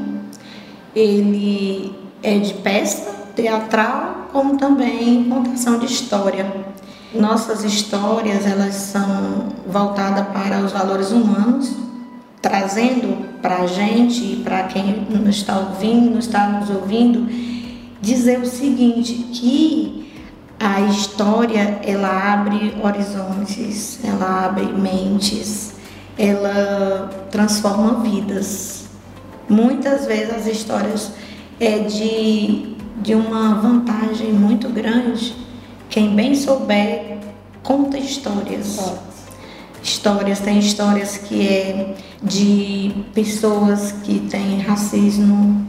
Ele 0.95 1.93
é 2.23 2.38
de 2.38 2.53
peça 2.53 3.12
teatral, 3.36 4.29
como 4.32 4.58
também 4.58 5.25
contação 5.25 5.79
de 5.79 5.88
história. 5.88 6.45
Nossas 7.13 7.63
histórias 7.63 8.45
elas 8.45 8.75
são 8.75 9.49
voltadas 9.67 10.27
para 10.27 10.60
os 10.60 10.71
valores 10.71 11.12
humanos, 11.12 11.75
trazendo 12.41 13.39
para 13.41 13.63
a 13.63 13.67
gente 13.67 14.23
e 14.23 14.41
para 14.43 14.63
quem 14.63 15.08
nos 15.10 15.38
está 15.38 15.58
ouvindo, 15.58 16.19
está 16.19 16.47
nos 16.47 16.69
ouvindo, 16.69 17.27
dizer 18.01 18.39
o 18.39 18.45
seguinte, 18.45 19.13
que 19.34 19.98
a 20.60 20.82
história 20.82 21.80
ela 21.84 22.34
abre 22.34 22.76
horizontes, 22.84 24.00
ela 24.04 24.45
abre 24.45 24.65
mentes, 24.65 25.74
ela 26.17 27.10
transforma 27.32 28.02
vidas. 28.02 28.86
Muitas 29.48 30.06
vezes 30.06 30.34
as 30.34 30.48
histórias 30.48 31.12
é 31.60 31.80
de, 31.80 32.76
de 32.98 33.15
uma 33.15 33.56
vantagem 33.56 34.34
muito 34.34 34.69
grande 34.69 35.39
quem 35.89 36.15
bem 36.15 36.36
souber, 36.36 37.17
conta 37.63 37.98
histórias. 37.98 38.80
Histórias, 39.82 40.39
tem 40.39 40.60
histórias 40.60 41.17
que 41.17 41.48
é 41.48 41.95
de 42.22 42.93
pessoas 43.13 43.91
que 44.04 44.19
têm 44.19 44.60
racismo, 44.60 45.65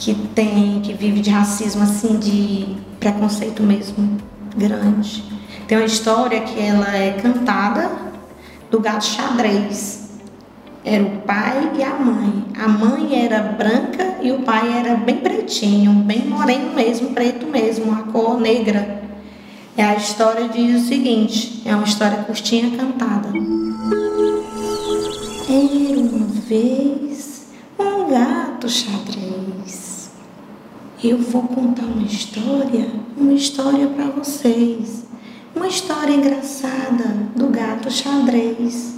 que 0.00 0.14
tem, 0.34 0.80
que 0.80 0.94
vive 0.94 1.20
de 1.20 1.30
racismo 1.30 1.82
assim, 1.82 2.18
de 2.18 2.74
preconceito 2.98 3.62
mesmo 3.62 4.16
grande. 4.56 5.22
Tem 5.68 5.76
uma 5.76 5.86
história 5.86 6.40
que 6.40 6.58
ela 6.58 6.96
é 6.96 7.12
cantada 7.12 7.90
do 8.70 8.80
gato 8.80 9.04
xadrez. 9.04 10.08
Era 10.82 11.04
o 11.04 11.18
pai 11.18 11.72
e 11.78 11.82
a 11.82 11.94
mãe. 11.94 12.44
A 12.58 12.66
mãe 12.66 13.24
era 13.24 13.42
branca 13.42 14.16
e 14.22 14.32
o 14.32 14.40
pai 14.40 14.72
era 14.78 14.96
bem 14.96 15.18
pretinho, 15.18 15.92
bem 15.92 16.26
moreno 16.26 16.74
mesmo, 16.74 17.10
preto 17.10 17.46
mesmo, 17.46 17.92
a 17.92 18.02
cor 18.10 18.40
negra. 18.40 19.02
É 19.76 19.84
a 19.84 19.96
história 19.96 20.48
diz 20.48 20.82
o 20.82 20.86
seguinte, 20.88 21.62
é 21.66 21.74
uma 21.74 21.84
história 21.84 22.18
curtinha 22.24 22.74
cantada. 22.76 23.28
Era 25.48 26.00
uma 26.00 26.26
vez 26.26 27.48
um 27.78 28.08
gato 28.08 28.68
xadrez. 28.68 29.39
Eu 31.02 31.16
vou 31.18 31.42
contar 31.44 31.84
uma 31.84 32.06
história, 32.06 32.90
uma 33.16 33.32
história 33.32 33.86
para 33.88 34.06
vocês. 34.06 35.04
Uma 35.54 35.66
história 35.66 36.12
engraçada 36.12 37.04
do 37.34 37.48
gato 37.48 37.90
xadrez. 37.90 38.94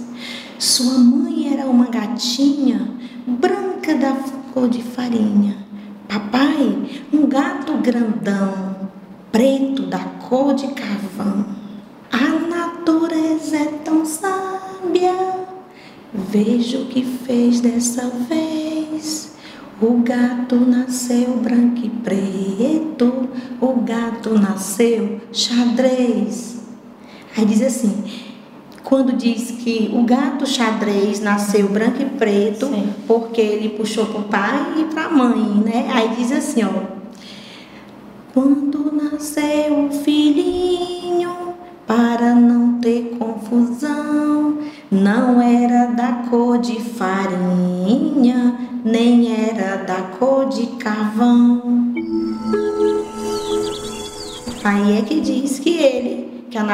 Sua 0.59 0.97
mãe 0.97 1.53
era 1.53 1.65
uma 1.65 1.85
gatinha 1.85 2.89
branca 3.25 3.95
da 3.95 4.13
cor 4.53 4.67
de 4.67 4.83
farinha. 4.83 5.57
Papai, 6.07 6.77
um 7.11 7.25
gato 7.25 7.77
grandão, 7.77 8.89
preto 9.31 9.83
da 9.83 9.99
cor 9.99 10.53
de 10.53 10.67
carvão. 10.67 11.45
A 12.11 12.27
natureza 12.49 13.57
é 13.57 13.65
tão 13.83 14.05
sábia 14.05 15.43
Veja 16.13 16.77
o 16.77 16.85
que 16.85 17.03
fez 17.03 17.59
dessa 17.59 18.07
vez. 18.29 19.32
O 19.83 19.97
gato 20.01 20.55
nasceu 20.55 21.35
branco 21.43 21.81
e 21.83 21.89
preto, 21.89 23.27
o 23.59 23.81
gato 23.81 24.29
nasceu 24.39 25.19
xadrez. 25.33 26.63
Aí 27.35 27.43
diz 27.43 27.61
assim, 27.61 28.01
quando 28.81 29.11
diz 29.11 29.51
que 29.51 29.91
o 29.93 30.03
gato 30.03 30.47
xadrez 30.47 31.19
nasceu 31.19 31.67
branco 31.67 32.01
e 32.01 32.05
preto, 32.05 32.67
Sim. 32.67 32.93
porque 33.05 33.41
ele 33.41 33.75
puxou 33.75 34.05
para 34.05 34.19
o 34.21 34.23
pai 34.23 34.73
e 34.77 34.85
para 34.85 35.07
a 35.07 35.09
mãe, 35.09 35.61
né? 35.65 35.91
Aí 35.93 36.15
diz 36.15 36.31
assim, 36.31 36.63
ó. 36.63 37.03
Quando 38.33 38.89
nasceu 38.89 39.87
o 39.87 39.91
filhinho, 39.91 40.12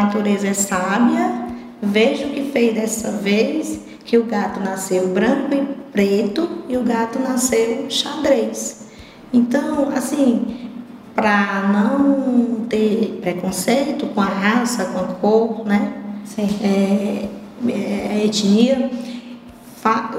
natureza 0.03 0.47
é 0.47 0.53
sábia, 0.53 1.47
veja 1.81 2.27
o 2.27 2.29
que 2.29 2.51
fez 2.51 2.73
dessa 2.73 3.11
vez, 3.11 3.79
que 4.05 4.17
o 4.17 4.23
gato 4.23 4.59
nasceu 4.59 5.07
branco 5.07 5.53
e 5.53 5.61
preto 5.91 6.49
e 6.67 6.77
o 6.77 6.83
gato 6.83 7.19
nasceu 7.19 7.89
xadrez. 7.89 8.87
Então, 9.31 9.89
assim, 9.89 10.69
para 11.15 11.69
não 11.71 12.65
ter 12.67 13.19
preconceito 13.21 14.07
com 14.07 14.21
a 14.21 14.25
raça, 14.25 14.85
com 14.85 14.99
a 14.99 15.03
cor, 15.03 15.65
né? 15.65 15.93
Sim. 16.25 16.47
É, 16.63 17.27
é, 17.67 18.25
etnia, 18.25 18.89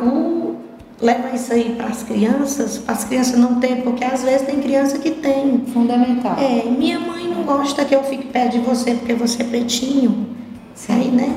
o, 0.02 0.56
leva 1.00 1.34
isso 1.34 1.52
aí 1.52 1.74
para 1.76 1.86
as 1.86 2.02
crianças, 2.02 2.78
para 2.78 2.94
as 2.94 3.04
crianças 3.04 3.38
não 3.38 3.60
ter, 3.60 3.82
porque 3.82 4.04
às 4.04 4.22
vezes 4.22 4.46
tem 4.46 4.60
criança 4.60 4.98
que 4.98 5.10
tem. 5.10 5.64
Fundamental. 5.72 6.36
É, 6.38 6.64
minha 6.64 7.00
mãe 7.00 7.19
não 7.40 7.56
gosta 7.56 7.84
que 7.84 7.94
eu 7.94 8.02
fique 8.04 8.26
perto 8.26 8.52
de 8.52 8.58
você 8.58 8.94
porque 8.94 9.14
você 9.14 9.42
é 9.42 9.46
pretinho. 9.46 10.26
Sim. 10.74 10.92
Aí, 10.92 11.08
né? 11.08 11.34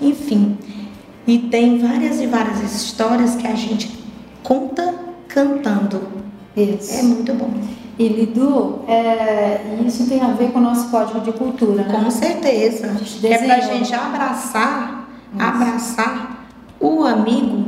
Enfim. 0.00 0.58
E 1.26 1.38
tem 1.38 1.78
várias 1.78 2.20
e 2.20 2.26
várias 2.26 2.62
histórias 2.62 3.34
que 3.36 3.46
a 3.46 3.54
gente 3.54 3.90
conta 4.42 4.94
cantando. 5.28 6.08
Isso. 6.56 6.98
É 6.98 7.02
muito 7.02 7.32
bom. 7.34 7.50
E 7.98 8.08
Lidu, 8.08 8.80
é, 8.88 9.60
isso 9.86 10.08
tem 10.08 10.20
a 10.20 10.28
ver 10.28 10.50
com 10.50 10.58
o 10.58 10.62
nosso 10.62 10.90
código 10.90 11.20
de 11.20 11.32
cultura, 11.32 11.84
né? 11.84 11.92
Com 11.92 12.10
certeza. 12.10 12.92
É 13.22 13.38
para 13.38 13.54
a 13.54 13.60
gente 13.60 13.94
abraçar 13.94 15.04
abraçar 15.38 16.46
o 16.80 17.04
amigo, 17.04 17.66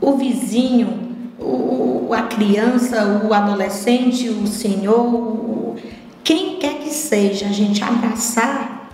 o 0.00 0.16
vizinho, 0.16 1.06
o, 1.38 2.12
a 2.12 2.22
criança, 2.22 3.22
o 3.24 3.32
adolescente, 3.32 4.28
o 4.28 4.46
senhor, 4.46 5.76
quem 6.24 6.56
quer 6.56 6.75
que 6.75 6.75
seja, 6.96 7.46
a 7.46 7.52
gente 7.52 7.82
abraçar, 7.82 8.90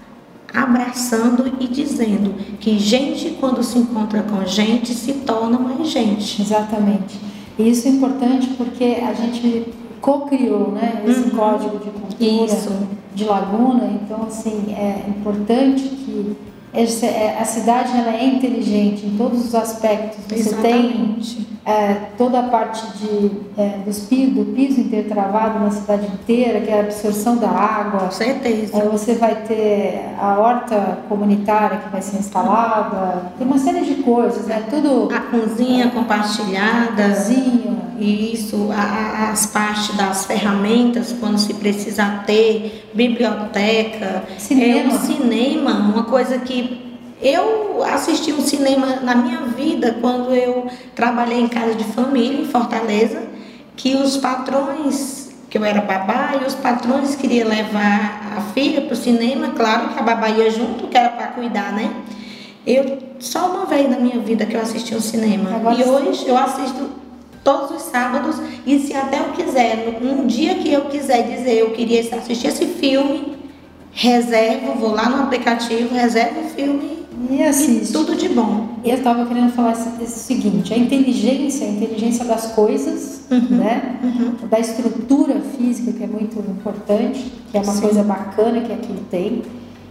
abraçando 0.52 1.50
e 1.58 1.66
dizendo 1.66 2.34
que 2.60 2.78
gente, 2.78 3.36
quando 3.40 3.62
se 3.62 3.78
encontra 3.78 4.22
com 4.22 4.44
gente, 4.44 4.94
se 4.94 5.14
torna 5.14 5.58
mais 5.58 5.88
gente. 5.88 6.42
Exatamente. 6.42 7.18
E 7.58 7.70
isso 7.70 7.88
é 7.88 7.90
importante 7.90 8.48
porque 8.56 8.98
a 9.02 9.14
gente 9.14 9.72
co-criou 10.00 10.72
né, 10.72 11.02
esse 11.06 11.20
uhum. 11.20 11.30
código 11.30 11.78
de 11.78 11.90
cultura 11.90 12.44
isso. 12.44 12.70
de 13.14 13.24
Laguna, 13.24 13.98
então 14.02 14.24
assim, 14.24 14.74
é 14.76 15.04
importante 15.08 15.82
que 15.84 16.36
é, 16.74 17.36
a 17.38 17.44
cidade 17.44 17.92
ela 17.96 18.16
é 18.16 18.24
inteligente 18.26 19.06
em 19.06 19.16
todos 19.16 19.46
os 19.46 19.54
aspectos. 19.54 20.24
Você 20.26 20.34
Exatamente. 20.34 21.36
tem 21.36 21.46
é, 21.64 21.94
toda 22.18 22.40
a 22.40 22.42
parte 22.44 22.84
de, 22.98 23.30
é, 23.56 23.78
dos 23.84 24.00
piso, 24.00 24.32
do 24.32 24.52
piso 24.52 24.80
intertravado 24.80 25.60
na 25.60 25.70
cidade 25.70 26.06
inteira, 26.06 26.60
que 26.60 26.68
é 26.70 26.80
a 26.80 26.80
absorção 26.80 27.36
da 27.36 27.48
água. 27.48 28.00
Com 28.00 28.10
certeza. 28.10 28.76
É, 28.76 28.88
você 28.88 29.14
vai 29.14 29.36
ter 29.42 30.12
a 30.18 30.38
horta 30.38 30.98
comunitária 31.08 31.78
que 31.78 31.88
vai 31.90 32.02
ser 32.02 32.18
instalada. 32.18 33.32
Tem 33.38 33.46
uma 33.46 33.58
série 33.58 33.82
de 33.82 34.02
coisas, 34.02 34.46
né? 34.46 34.64
Tudo. 34.68 35.08
A 35.14 35.20
cozinha 35.20 35.90
compartilhada. 35.90 37.04
A 37.04 37.08
cozinha. 37.10 37.92
Isso, 37.98 38.68
a, 38.72 39.30
as 39.30 39.46
partes 39.46 39.96
das 39.96 40.26
ferramentas, 40.26 41.14
quando 41.20 41.38
se 41.38 41.54
precisa 41.54 42.24
ter, 42.26 42.88
biblioteca. 42.92 44.24
Cinema. 44.36 44.80
É 44.80 44.94
um 44.94 44.98
cinema, 44.98 45.70
uma 45.70 46.04
coisa 46.04 46.38
que 46.38 46.91
eu 47.22 47.84
assisti 47.84 48.32
um 48.32 48.40
cinema 48.40 48.96
na 48.96 49.14
minha 49.14 49.42
vida 49.42 49.96
quando 50.00 50.34
eu 50.34 50.66
trabalhei 50.94 51.40
em 51.40 51.48
casa 51.48 51.74
de 51.74 51.84
família 51.84 52.40
em 52.40 52.46
Fortaleza, 52.46 53.22
que 53.76 53.94
os 53.94 54.16
patrões, 54.16 55.30
que 55.48 55.56
eu 55.56 55.64
era 55.64 55.80
babá, 55.80 56.32
e 56.42 56.44
os 56.44 56.54
patrões 56.54 57.14
queriam 57.14 57.48
levar 57.48 58.36
a 58.36 58.40
filha 58.52 58.80
para 58.80 58.92
o 58.92 58.96
cinema, 58.96 59.50
claro 59.50 59.90
que 59.90 59.98
a 60.00 60.02
babá 60.02 60.28
ia 60.30 60.50
junto, 60.50 60.88
que 60.88 60.96
era 60.96 61.10
para 61.10 61.28
cuidar, 61.28 61.72
né? 61.72 61.94
Eu 62.66 62.98
só 63.18 63.50
uma 63.50 63.66
vez 63.66 63.88
na 63.88 63.98
minha 63.98 64.18
vida 64.18 64.44
que 64.44 64.54
eu 64.54 64.60
assisti 64.60 64.94
um 64.94 65.00
cinema. 65.00 65.54
Agora 65.54 65.80
e 65.80 65.84
hoje 65.84 66.26
eu 66.28 66.36
assisto 66.36 66.90
todos 67.42 67.70
os 67.70 67.82
sábados 67.82 68.36
e 68.66 68.78
se 68.78 68.94
até 68.94 69.18
eu 69.18 69.30
quiser, 69.32 69.98
num 70.00 70.26
dia 70.26 70.56
que 70.56 70.72
eu 70.72 70.82
quiser 70.82 71.22
dizer 71.22 71.54
eu 71.54 71.70
queria 71.70 72.00
assistir 72.00 72.48
esse 72.48 72.66
filme, 72.66 73.36
reservo, 73.92 74.74
vou 74.74 74.92
lá 74.92 75.08
no 75.08 75.24
aplicativo, 75.24 75.94
reservo 75.94 76.40
o 76.40 76.50
filme 76.50 77.01
e 77.30 77.42
assiste. 77.42 77.90
E 77.90 77.92
tudo 77.92 78.16
de 78.16 78.28
bom. 78.28 78.78
Eu 78.84 78.96
estava 78.96 79.26
querendo 79.26 79.52
falar 79.52 79.72
o 79.72 80.06
seguinte: 80.06 80.72
a 80.72 80.76
inteligência, 80.76 81.66
a 81.66 81.70
inteligência 81.70 82.24
das 82.24 82.52
coisas, 82.52 83.22
uhum, 83.30 83.56
né? 83.56 84.00
Uhum. 84.02 84.48
Da 84.48 84.58
estrutura 84.58 85.40
física, 85.56 85.92
que 85.92 86.02
é 86.02 86.06
muito 86.06 86.38
importante, 86.38 87.32
que 87.50 87.56
é 87.56 87.60
uma 87.60 87.72
Sim. 87.72 87.82
coisa 87.82 88.02
bacana 88.02 88.60
que 88.60 88.72
aqui 88.72 88.94
tem. 89.10 89.42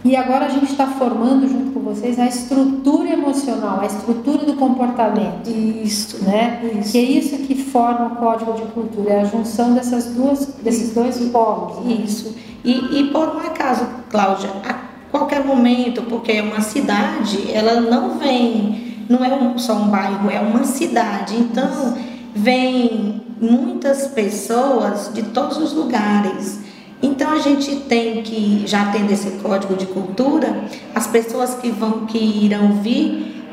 E 0.04 0.16
agora 0.16 0.46
a 0.46 0.48
gente 0.48 0.72
está 0.72 0.86
formando 0.86 1.46
junto 1.46 1.70
com 1.70 1.80
vocês 1.80 2.18
a 2.18 2.26
estrutura 2.26 3.10
emocional, 3.10 3.80
a 3.80 3.86
estrutura 3.86 4.44
do 4.44 4.54
comportamento. 4.54 5.48
Isso. 5.48 6.24
Né? 6.24 6.60
Isso. 6.80 6.90
Que 6.92 6.98
é 6.98 7.02
isso 7.02 7.36
que 7.38 7.54
forma 7.54 8.06
o 8.06 8.16
código 8.16 8.52
de 8.54 8.62
cultura, 8.72 9.12
é 9.12 9.20
a 9.20 9.24
junção 9.24 9.74
dessas 9.74 10.06
duas, 10.06 10.46
desses 10.60 10.92
dois 10.92 11.18
polos. 11.30 11.84
Né? 11.84 12.02
Isso. 12.04 12.34
E, 12.64 13.00
e 13.00 13.10
por 13.12 13.28
um 13.28 13.38
acaso, 13.38 13.86
Cláudia, 14.10 14.50
a 14.64 14.74
qualquer 15.12 15.44
momento, 15.44 16.02
porque 16.02 16.32
é 16.32 16.42
uma 16.42 16.62
cidade, 16.62 17.52
ela 17.52 17.80
não 17.82 18.18
vem, 18.18 19.04
não 19.08 19.24
é 19.24 19.32
um, 19.32 19.56
só 19.58 19.74
um 19.74 19.88
bairro, 19.88 20.28
é 20.30 20.40
uma 20.40 20.64
cidade. 20.64 21.36
Então, 21.36 21.96
vem 22.34 23.22
muitas 23.40 24.08
pessoas 24.08 25.12
de 25.12 25.22
todos 25.24 25.58
os 25.58 25.72
lugares. 25.72 26.60
Então 27.02 27.32
a 27.32 27.38
gente 27.40 27.76
tem 27.76 28.22
que, 28.22 28.62
já 28.64 28.86
tendo 28.92 29.10
esse 29.10 29.32
código 29.42 29.74
de 29.74 29.86
cultura, 29.86 30.64
as 30.94 31.06
pessoas 31.08 31.54
que 31.54 31.68
vão, 31.68 32.06
que 32.06 32.18
irão 32.18 32.80
vir, 32.80 33.44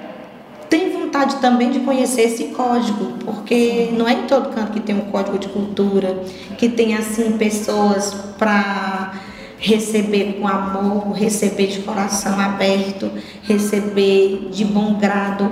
têm 0.70 0.92
vontade 0.92 1.38
também 1.38 1.72
de 1.72 1.80
conhecer 1.80 2.22
esse 2.22 2.46
código, 2.50 3.14
porque 3.26 3.90
não 3.98 4.08
é 4.08 4.14
em 4.14 4.28
todo 4.28 4.54
canto 4.54 4.72
que 4.72 4.80
tem 4.80 4.96
um 4.96 5.12
código 5.12 5.40
de 5.40 5.50
cultura, 5.50 6.22
que 6.60 6.70
tem 6.70 6.94
assim 6.94 7.32
pessoas 7.32 8.14
para 8.38 9.14
receber 9.60 10.38
com 10.40 10.48
amor, 10.48 11.12
receber 11.12 11.68
de 11.68 11.82
coração 11.82 12.40
aberto, 12.40 13.12
receber 13.44 14.50
de 14.52 14.66
bom 14.66 14.96
grado 14.96 15.52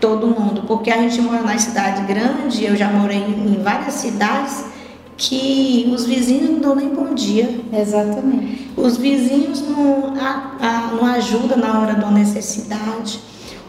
todo 0.00 0.26
mundo, 0.26 0.64
porque 0.66 0.90
a 0.90 0.98
gente 0.98 1.20
mora 1.20 1.42
na 1.42 1.56
cidade 1.56 2.02
grande, 2.02 2.64
eu 2.64 2.76
já 2.76 2.90
morei 2.90 3.18
em 3.18 3.62
várias 3.62 3.94
cidades 3.94 4.64
que 5.16 5.90
os 5.94 6.04
vizinhos 6.04 6.50
não 6.50 6.58
dão 6.58 6.74
nem 6.74 6.88
bom 6.88 7.14
dia. 7.14 7.60
Exatamente. 7.72 8.70
Os 8.76 8.96
vizinhos 8.96 9.62
não, 9.62 10.14
a, 10.18 10.56
a, 10.60 10.94
não 10.94 11.06
ajudam 11.06 11.58
na 11.58 11.80
hora 11.80 11.94
da 11.94 12.10
necessidade. 12.10 13.20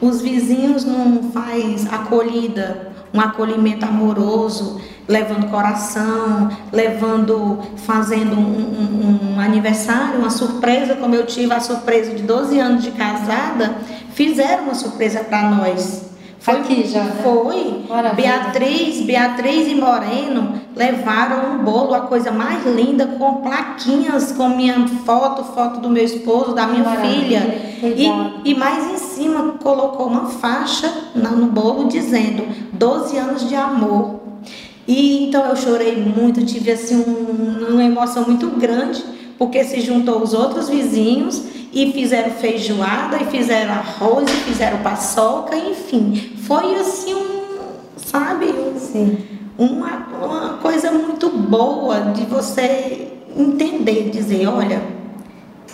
Os 0.01 0.21
vizinhos 0.21 0.83
não 0.83 1.31
faz 1.31 1.85
acolhida, 1.91 2.94
um 3.15 3.21
acolhimento 3.21 3.85
amoroso 3.85 4.81
levando 5.07 5.49
coração, 5.49 6.49
levando, 6.71 7.59
fazendo 7.77 8.35
um, 8.35 8.39
um, 8.39 9.35
um, 9.35 9.39
aniversário, 9.39 10.19
uma 10.19 10.29
surpresa, 10.29 10.95
como 10.95 11.15
eu 11.15 11.25
tive 11.25 11.53
a 11.53 11.59
surpresa 11.59 12.13
de 12.13 12.23
12 12.23 12.59
anos 12.59 12.83
de 12.83 12.91
casada, 12.91 13.77
fizeram 14.13 14.63
uma 14.63 14.75
surpresa 14.75 15.23
para 15.23 15.49
nós. 15.49 16.14
Foi, 16.45 16.59
Aqui 16.59 16.87
já, 16.87 17.03
né? 17.03 17.21
Foi. 17.23 17.81
Beatriz, 18.15 19.01
Beatriz 19.01 19.67
e 19.67 19.73
Moreno 19.73 20.61
levaram 20.75 21.55
um 21.55 21.63
bolo, 21.63 21.95
a 21.95 22.01
coisa 22.01 22.31
mais 22.31 22.63
linda, 22.67 23.07
com 23.07 23.37
plaquinhas 23.37 24.31
com 24.31 24.49
minha 24.49 24.87
foto, 24.87 25.43
foto 25.43 25.79
do 25.79 25.89
meu 25.89 26.03
esposo, 26.03 26.53
da 26.53 26.67
minha 26.67 26.83
Maravilha. 26.83 27.41
filha. 27.79 27.95
E, 28.43 28.51
e 28.51 28.53
mais 28.53 28.93
em 28.93 28.97
cima 28.97 29.55
colocou 29.63 30.05
uma 30.05 30.27
faixa 30.27 30.93
no 31.15 31.47
bolo 31.47 31.87
dizendo 31.87 32.43
12 32.73 33.17
anos 33.17 33.49
de 33.49 33.55
amor. 33.55 34.19
E 34.87 35.23
então 35.23 35.47
eu 35.47 35.55
chorei 35.55 35.95
muito, 35.95 36.45
tive 36.45 36.71
assim 36.71 36.95
um, 36.95 37.73
uma 37.73 37.83
emoção 37.83 38.23
muito 38.23 38.51
grande, 38.51 39.03
porque 39.35 39.63
se 39.63 39.81
juntou 39.81 40.21
os 40.21 40.31
outros 40.35 40.69
vizinhos 40.69 41.54
e 41.75 41.91
fizeram 41.91 42.31
feijoada, 42.31 43.21
e 43.21 43.25
fizeram 43.25 43.73
arroz, 43.73 44.29
e 44.29 44.49
fizeram 44.49 44.77
paçoca, 44.77 45.57
enfim. 45.57 46.33
Foi 46.37 46.73
assim 46.75 47.13
um, 47.13 47.41
sabe, 47.97 48.45
Sim. 48.77 49.17
Uma, 49.57 50.07
uma 50.21 50.53
coisa 50.61 50.91
muito 50.91 51.29
boa 51.29 52.13
de 52.13 52.25
você 52.25 53.09
entender, 53.37 54.09
dizer, 54.09 54.47
olha, 54.47 54.81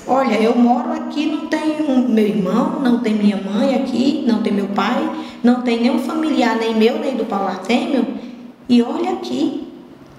olha, 0.08 0.42
eu 0.42 0.56
moro 0.56 0.92
aqui, 0.92 1.28
não 1.28 1.48
tenho 1.48 2.10
meu 2.10 2.28
irmão, 2.28 2.80
não 2.80 3.00
tem 3.00 3.14
minha 3.14 3.38
mãe 3.38 3.76
aqui, 3.76 4.24
não 4.28 4.42
tem 4.42 4.54
meu 4.54 4.68
pai, 4.70 5.08
não 5.44 5.62
tem 5.62 5.82
nenhum 5.82 6.00
familiar, 6.00 6.58
nem 6.58 6.76
meu, 6.76 7.00
nem 7.00 7.16
do 7.16 7.26
Paulo 7.26 7.48
Artêmio, 7.48 8.06
e 8.68 8.82
olha 8.82 9.12
aqui, 9.14 9.68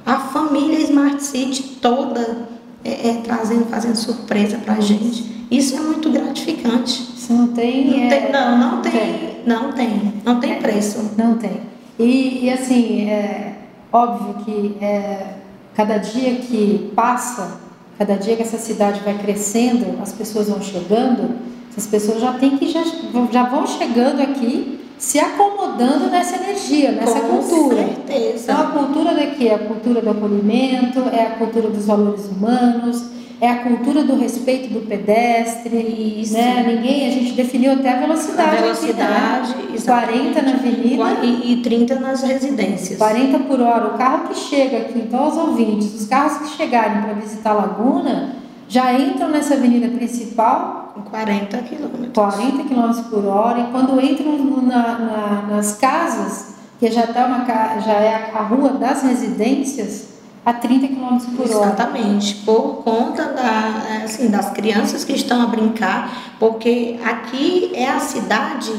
a 0.07 0.19
família 0.19 0.79
Smart 0.81 1.23
City 1.23 1.79
toda 1.81 2.49
é, 2.85 3.09
é, 3.09 3.21
trazendo, 3.23 3.67
fazendo 3.67 3.97
surpresa 3.97 4.59
pra 4.59 4.81
gente. 4.81 5.42
Isso 5.53 5.77
é 5.77 5.81
muito 5.81 6.09
gratificante. 6.11 7.13
Isso 7.15 7.33
não 7.33 7.49
tem. 7.49 7.91
Não, 7.91 8.05
é... 8.05 8.09
tem, 8.09 8.33
não, 8.33 8.59
não 8.59 8.81
tem, 8.81 8.91
tem, 8.91 9.43
Não 9.45 9.73
tem. 9.73 10.13
Não 10.25 10.41
tem 10.41 10.53
é, 10.53 10.57
preço. 10.57 11.11
Não 11.17 11.37
tem. 11.37 11.61
E, 11.99 12.47
e 12.47 12.51
assim, 12.51 13.09
é 13.09 13.59
óbvio 13.93 14.45
que 14.45 14.77
é, 14.83 15.35
cada 15.75 15.99
dia 15.99 16.37
que 16.37 16.91
passa, 16.97 17.59
cada 17.99 18.17
dia 18.17 18.35
que 18.35 18.43
essa 18.43 18.57
cidade 18.57 19.01
vai 19.01 19.19
crescendo, 19.19 20.01
as 20.01 20.13
pessoas 20.13 20.49
vão 20.49 20.63
chegando, 20.63 21.37
essas 21.71 21.87
pessoas 21.87 22.21
já 22.21 22.33
têm 22.33 22.57
que 22.57 22.71
já, 22.71 22.83
já 23.31 23.45
vão 23.45 23.67
chegando 23.67 24.23
aqui 24.23 24.81
se 24.97 25.19
acomodando 25.19 26.09
nessa 26.09 26.37
energia, 26.37 26.93
nessa 26.93 27.21
Com 27.21 27.39
cultura. 27.39 27.77
Certeza. 27.77 28.53
Então 28.53 28.63
a 28.63 28.67
cultura 28.71 29.15
daqui 29.15 29.49
é 29.49 29.55
a 29.55 29.59
cultura 29.59 30.01
do 30.01 30.11
acolhimento, 30.11 31.01
é 31.13 31.27
a 31.27 31.31
cultura 31.31 31.69
dos 31.69 31.87
valores 31.87 32.25
humanos, 32.27 33.05
é 33.43 33.51
a 33.51 33.65
cultura 33.65 34.05
do 34.05 34.17
respeito 34.17 34.73
do 34.73 34.87
pedestre, 34.87 35.77
Isso. 36.23 36.33
né? 36.33 36.63
Ninguém, 36.65 37.09
a 37.09 37.11
gente 37.11 37.33
definiu 37.33 37.73
até 37.73 37.93
a 37.93 37.97
velocidade. 37.97 38.57
A 38.57 38.61
velocidade, 38.61 39.53
aqui, 39.55 39.73
né? 39.73 39.79
40 39.85 40.43
na 40.43 40.53
avenida 40.53 41.05
e, 41.25 41.53
e 41.55 41.57
30 41.57 41.97
nas 41.97 42.23
residências. 42.23 42.99
40 42.99 43.41
por 43.41 43.61
hora. 43.61 43.89
O 43.89 43.99
carro 43.99 44.29
que 44.29 44.37
chega 44.37 44.79
aqui, 44.79 45.01
então 45.01 45.25
aos 45.25 45.37
ouvintes, 45.37 45.93
os 45.93 46.07
carros 46.07 46.39
que 46.39 46.57
chegarem 46.57 47.03
para 47.03 47.15
visitar 47.15 47.51
a 47.51 47.55
Laguna 47.55 48.37
já 48.69 48.95
entram 48.95 49.29
nessa 49.29 49.55
avenida 49.55 49.89
principal 49.89 50.95
40 51.11 51.59
quilômetros. 51.59 52.13
40 52.15 52.65
quilômetros 52.65 53.07
por 53.07 53.25
hora 53.27 53.59
e 53.59 53.65
quando 53.73 54.01
entram 54.01 54.37
na, 54.63 54.99
na, 54.99 55.43
nas 55.51 55.77
casas, 55.79 56.55
que 56.79 56.89
já, 56.93 57.09
tá 57.09 57.27
uma, 57.27 57.45
já 57.81 57.95
é 57.95 58.31
a 58.33 58.43
rua 58.43 58.71
das 58.71 59.03
residências, 59.03 60.12
a 60.45 60.53
30 60.53 60.89
km 60.89 61.19
por 61.37 61.51
hora. 61.51 61.67
Exatamente, 61.67 62.35
por 62.45 62.83
conta 62.83 63.27
da, 63.27 64.03
assim, 64.05 64.29
das 64.29 64.51
crianças 64.51 65.05
que 65.05 65.13
estão 65.13 65.43
a 65.43 65.47
brincar, 65.47 66.35
porque 66.39 66.99
aqui 67.05 67.71
é 67.75 67.89
a 67.89 68.01
cidade 68.01 68.73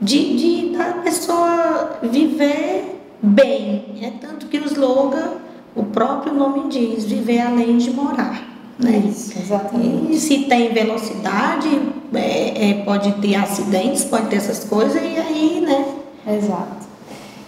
de, 0.00 0.36
de 0.36 0.76
da 0.76 0.84
pessoa 1.02 1.98
viver 2.02 3.00
bem. 3.22 3.96
É 4.02 4.10
tanto 4.20 4.46
que 4.46 4.58
o 4.58 4.64
slogan, 4.64 5.34
o 5.74 5.84
próprio 5.84 6.34
nome 6.34 6.68
diz, 6.68 7.04
viver 7.04 7.40
além 7.40 7.78
de 7.78 7.90
morar. 7.90 8.42
Né? 8.78 9.04
Isso, 9.08 9.38
exatamente. 9.38 10.12
E 10.12 10.18
se 10.18 10.44
tem 10.44 10.72
velocidade, 10.72 11.68
é, 12.14 12.70
é, 12.70 12.74
pode 12.84 13.12
ter 13.12 13.36
acidentes, 13.36 14.04
pode 14.04 14.26
ter 14.26 14.36
essas 14.36 14.64
coisas, 14.64 15.00
e 15.00 15.16
aí, 15.16 15.64
né? 15.66 15.94
Exato. 16.26 16.85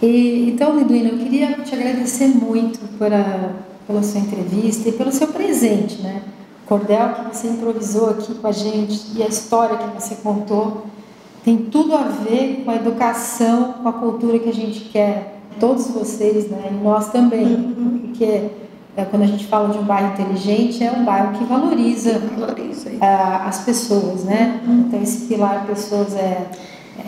E, 0.01 0.49
então, 0.49 0.77
Liduína, 0.77 1.09
eu 1.09 1.17
queria 1.17 1.53
te 1.63 1.75
agradecer 1.75 2.27
muito 2.27 2.79
por 2.97 3.13
a, 3.13 3.51
pela 3.85 4.01
sua 4.01 4.21
entrevista 4.21 4.87
e 4.87 4.91
pelo 4.93 5.11
seu 5.11 5.27
presente, 5.27 6.01
né? 6.01 6.21
O 6.63 6.67
cordel 6.67 7.09
que 7.09 7.35
você 7.35 7.47
improvisou 7.47 8.11
aqui 8.11 8.33
com 8.35 8.47
a 8.47 8.51
gente 8.51 9.17
e 9.17 9.23
a 9.23 9.27
história 9.27 9.77
que 9.77 10.01
você 10.01 10.15
contou 10.15 10.85
tem 11.43 11.57
tudo 11.57 11.95
a 11.95 12.03
ver 12.03 12.61
com 12.63 12.71
a 12.71 12.75
educação, 12.75 13.73
com 13.81 13.89
a 13.89 13.93
cultura 13.93 14.39
que 14.39 14.49
a 14.49 14.53
gente 14.53 14.81
quer, 14.81 15.39
todos 15.59 15.87
vocês, 15.87 16.49
né? 16.49 16.69
E 16.71 16.83
nós 16.83 17.11
também, 17.11 17.45
uhum. 17.45 17.99
porque 18.05 18.49
é, 18.95 19.05
quando 19.05 19.23
a 19.23 19.27
gente 19.27 19.47
fala 19.47 19.69
de 19.69 19.77
um 19.77 19.83
bairro 19.83 20.13
inteligente, 20.13 20.83
é 20.83 20.91
um 20.91 21.03
bairro 21.03 21.37
que 21.37 21.43
valoriza, 21.43 22.19
valoriza. 22.37 22.91
as 23.01 23.61
pessoas, 23.61 24.23
né? 24.23 24.61
Uhum. 24.65 24.85
Então, 24.87 25.01
esse 25.01 25.25
pilar 25.25 25.65
pessoas 25.65 26.13
é, 26.15 26.47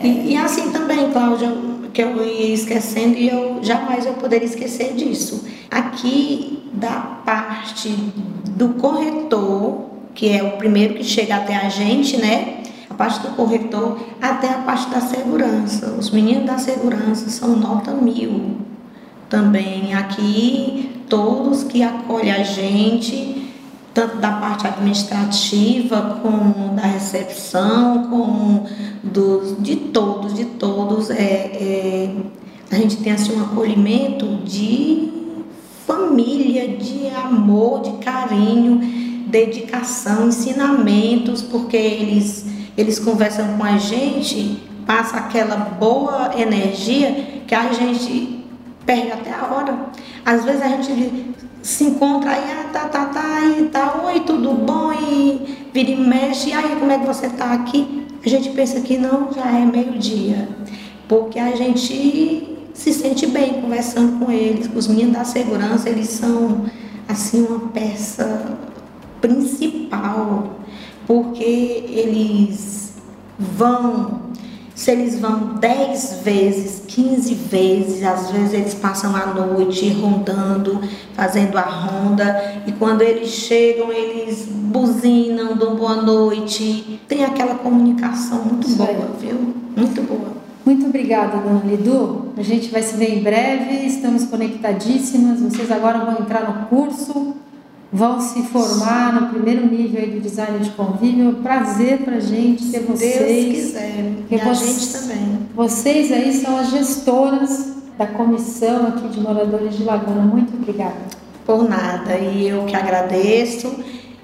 é... 0.02 0.08
E, 0.08 0.32
e 0.32 0.38
assim 0.38 0.72
também, 0.72 1.12
Cláudia, 1.12 1.50
que 1.94 2.02
eu 2.02 2.24
ia 2.24 2.54
esquecendo 2.54 3.18
e 3.18 3.30
eu 3.30 3.60
jamais 3.62 4.06
eu 4.06 4.14
poderia 4.14 4.48
esquecer 4.48 4.94
disso. 4.94 5.46
Aqui 5.70 6.64
da 6.74 7.00
parte 7.26 7.90
do 7.90 8.70
corretor, 8.76 9.90
que 10.14 10.30
é 10.30 10.44
o 10.44 10.52
primeiro 10.58 10.96
que 10.96 11.04
chega 11.04 11.36
até 11.36 11.56
a 11.56 11.70
gente, 11.70 12.18
né? 12.18 12.64
A 12.90 12.94
parte 12.94 13.20
do 13.20 13.36
corretor 13.36 14.00
até 14.22 14.50
a 14.50 14.60
parte 14.60 14.90
da 14.90 15.02
segurança. 15.02 15.96
Os 15.98 16.10
meninos 16.12 16.46
da 16.46 16.58
segurança 16.58 17.30
são 17.30 17.56
nota 17.56 17.92
mil 17.94 18.58
também. 19.30 19.94
Aqui 19.94 20.92
todos 21.10 21.64
que 21.64 21.84
acolhem 21.84 22.32
a 22.32 22.44
gente 22.44 23.41
tanto 23.94 24.18
da 24.18 24.32
parte 24.32 24.68
administrativa 24.68 26.20
como 26.22 26.76
da 26.76 26.84
recepção, 26.84 28.08
como 28.10 28.66
dos, 29.04 29.62
de 29.62 29.76
todos, 29.76 30.34
de 30.34 30.46
todos. 30.46 31.10
É, 31.10 31.16
é, 31.16 32.16
a 32.72 32.76
gente 32.76 32.98
tem 32.98 33.12
assim, 33.12 33.36
um 33.36 33.42
acolhimento 33.42 34.26
de 34.46 35.12
família, 35.86 36.70
de 36.70 37.08
amor, 37.10 37.82
de 37.82 37.92
carinho, 38.04 38.80
dedicação, 39.28 40.30
ensinamentos, 40.30 41.42
porque 41.42 41.76
eles, 41.76 42.46
eles 42.78 42.98
conversam 42.98 43.58
com 43.58 43.64
a 43.64 43.78
gente, 43.78 44.62
passa 44.86 45.18
aquela 45.18 45.58
boa 45.58 46.32
energia 46.38 47.44
que 47.46 47.54
a 47.54 47.74
gente 47.74 48.46
perde 48.86 49.12
até 49.12 49.34
a 49.34 49.54
hora. 49.54 49.78
Às 50.26 50.46
vezes 50.46 50.62
a 50.62 50.70
gente 50.70 51.34
se 51.62 51.84
encontra 51.84 52.32
aí, 52.32 52.44
ah, 52.52 52.70
tá, 52.72 52.86
tá, 52.86 53.06
tá, 53.06 53.42
e 53.42 53.64
tá, 53.66 54.02
oi, 54.04 54.22
tudo 54.22 54.54
bom, 54.54 54.92
e 54.94 55.68
vira 55.74 55.92
e 55.92 55.96
mexe, 55.96 56.50
e 56.50 56.54
aí, 56.54 56.76
como 56.80 56.92
é 56.92 57.00
que 57.00 57.06
você 57.06 57.30
tá 57.30 57.54
aqui? 57.54 58.08
A 58.26 58.30
gente 58.30 58.50
pensa 58.50 58.80
que 58.82 58.98
não, 58.98 59.32
já 59.32 59.46
é 59.52 59.66
meio-dia, 59.66 60.50
porque 61.08 61.40
a 61.40 61.56
gente 61.56 62.58
se 62.74 62.94
sente 62.94 63.28
bem 63.28 63.62
conversando 63.62 64.20
com 64.20 64.32
eles, 64.32 64.70
os 64.74 64.88
meninos 64.88 65.14
da 65.14 65.24
segurança, 65.24 65.90
eles 65.90 66.10
são, 66.10 66.66
assim, 67.08 67.46
uma 67.46 67.60
peça 67.70 68.58
principal, 69.20 70.58
porque 71.06 71.44
eles 71.44 72.94
vão 73.38 74.31
se 74.82 74.90
eles 74.90 75.20
vão 75.20 75.58
10 75.60 76.22
vezes, 76.24 76.82
15 76.88 77.36
vezes, 77.36 78.04
às 78.04 78.32
vezes 78.32 78.52
eles 78.52 78.74
passam 78.74 79.16
a 79.16 79.28
noite 79.28 79.88
rondando, 79.90 80.82
fazendo 81.14 81.56
a 81.56 81.62
ronda, 81.62 82.64
e 82.66 82.72
quando 82.72 83.04
eles 83.04 83.30
chegam, 83.30 83.94
eles 83.94 84.48
buzinam, 84.50 85.56
dão 85.56 85.76
boa 85.76 86.02
noite. 86.02 87.00
Tem 87.08 87.24
aquela 87.24 87.54
comunicação 87.54 88.44
muito 88.44 88.68
Isso 88.68 88.78
boa, 88.78 88.90
aí. 88.90 88.98
viu? 89.20 89.54
Muito 89.78 90.02
boa. 90.02 90.32
Muito 90.66 90.88
obrigada, 90.88 91.38
dona 91.38 91.62
Lidu. 91.64 92.30
A 92.36 92.42
gente 92.42 92.72
vai 92.72 92.82
se 92.82 92.98
ver 92.98 93.20
em 93.20 93.22
breve, 93.22 93.86
estamos 93.86 94.26
conectadíssimas. 94.26 95.42
Vocês 95.42 95.70
agora 95.70 96.00
vão 96.00 96.22
entrar 96.22 96.42
no 96.42 96.66
curso 96.66 97.36
vão 97.92 98.22
se 98.22 98.44
formar 98.44 99.14
no 99.14 99.28
primeiro 99.30 99.66
nível 99.68 100.08
do 100.08 100.22
design 100.22 100.60
de 100.60 100.70
convívio. 100.72 101.34
Prazer 101.44 102.00
para 102.00 102.20
gente 102.20 102.72
ter 102.72 102.80
vocês. 102.82 103.18
Deus 103.18 103.56
quiser. 103.56 104.14
E 104.30 104.36
a 104.36 104.54
gente 104.54 104.94
também. 104.94 105.40
Vocês 105.54 106.12
aí 106.12 106.34
são 106.34 106.58
as 106.58 106.70
gestoras 106.70 107.74
da 107.98 108.08
comissão 108.08 108.88
aqui 108.88 109.10
de 109.10 109.20
moradores 109.20 109.76
de 109.76 109.84
Laguna. 109.84 110.22
Muito 110.22 110.54
obrigada. 110.54 110.96
Por 111.46 111.68
nada. 111.68 112.18
E 112.18 112.48
eu 112.48 112.64
que 112.64 112.76
agradeço. 112.76 113.74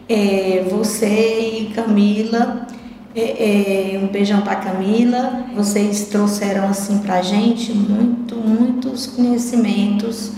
É, 0.08 0.66
você 0.70 1.60
e 1.60 1.74
Camila. 1.76 2.66
É, 3.14 3.96
é, 3.96 4.00
um 4.00 4.08
beijão 4.08 4.42
para 4.42 4.56
Camila. 4.56 5.46
Vocês 5.54 6.06
trouxeram 6.06 6.70
assim 6.70 7.00
para 7.00 7.16
a 7.16 7.22
gente 7.22 7.74
muito, 7.74 8.36
muitos 8.36 9.08
conhecimentos 9.08 10.32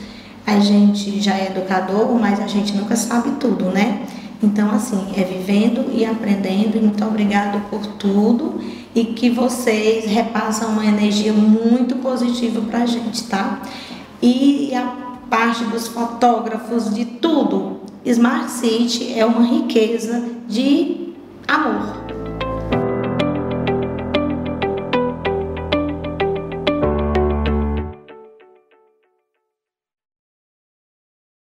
a 0.55 0.59
gente 0.59 1.21
já 1.21 1.35
é 1.35 1.47
educador, 1.47 2.13
mas 2.19 2.39
a 2.39 2.47
gente 2.47 2.75
nunca 2.75 2.95
sabe 2.95 3.31
tudo, 3.39 3.65
né? 3.65 4.05
Então, 4.41 4.71
assim, 4.71 5.11
é 5.15 5.23
vivendo 5.23 5.91
e 5.93 6.05
aprendendo, 6.05 6.77
e 6.77 6.79
muito 6.79 7.05
obrigado 7.05 7.61
por 7.69 7.85
tudo 7.85 8.59
e 8.95 9.05
que 9.05 9.29
vocês 9.29 10.05
repassam 10.05 10.71
uma 10.71 10.85
energia 10.85 11.33
muito 11.33 11.97
positiva 11.97 12.61
para 12.61 12.79
a 12.79 12.85
gente, 12.85 13.23
tá? 13.25 13.61
E 14.21 14.73
a 14.73 14.85
parte 15.29 15.63
dos 15.65 15.87
fotógrafos, 15.87 16.93
de 16.93 17.05
tudo, 17.05 17.81
Smart 18.05 18.49
City 18.49 19.13
é 19.13 19.25
uma 19.25 19.45
riqueza 19.45 20.23
de 20.47 21.13
amor. 21.47 21.98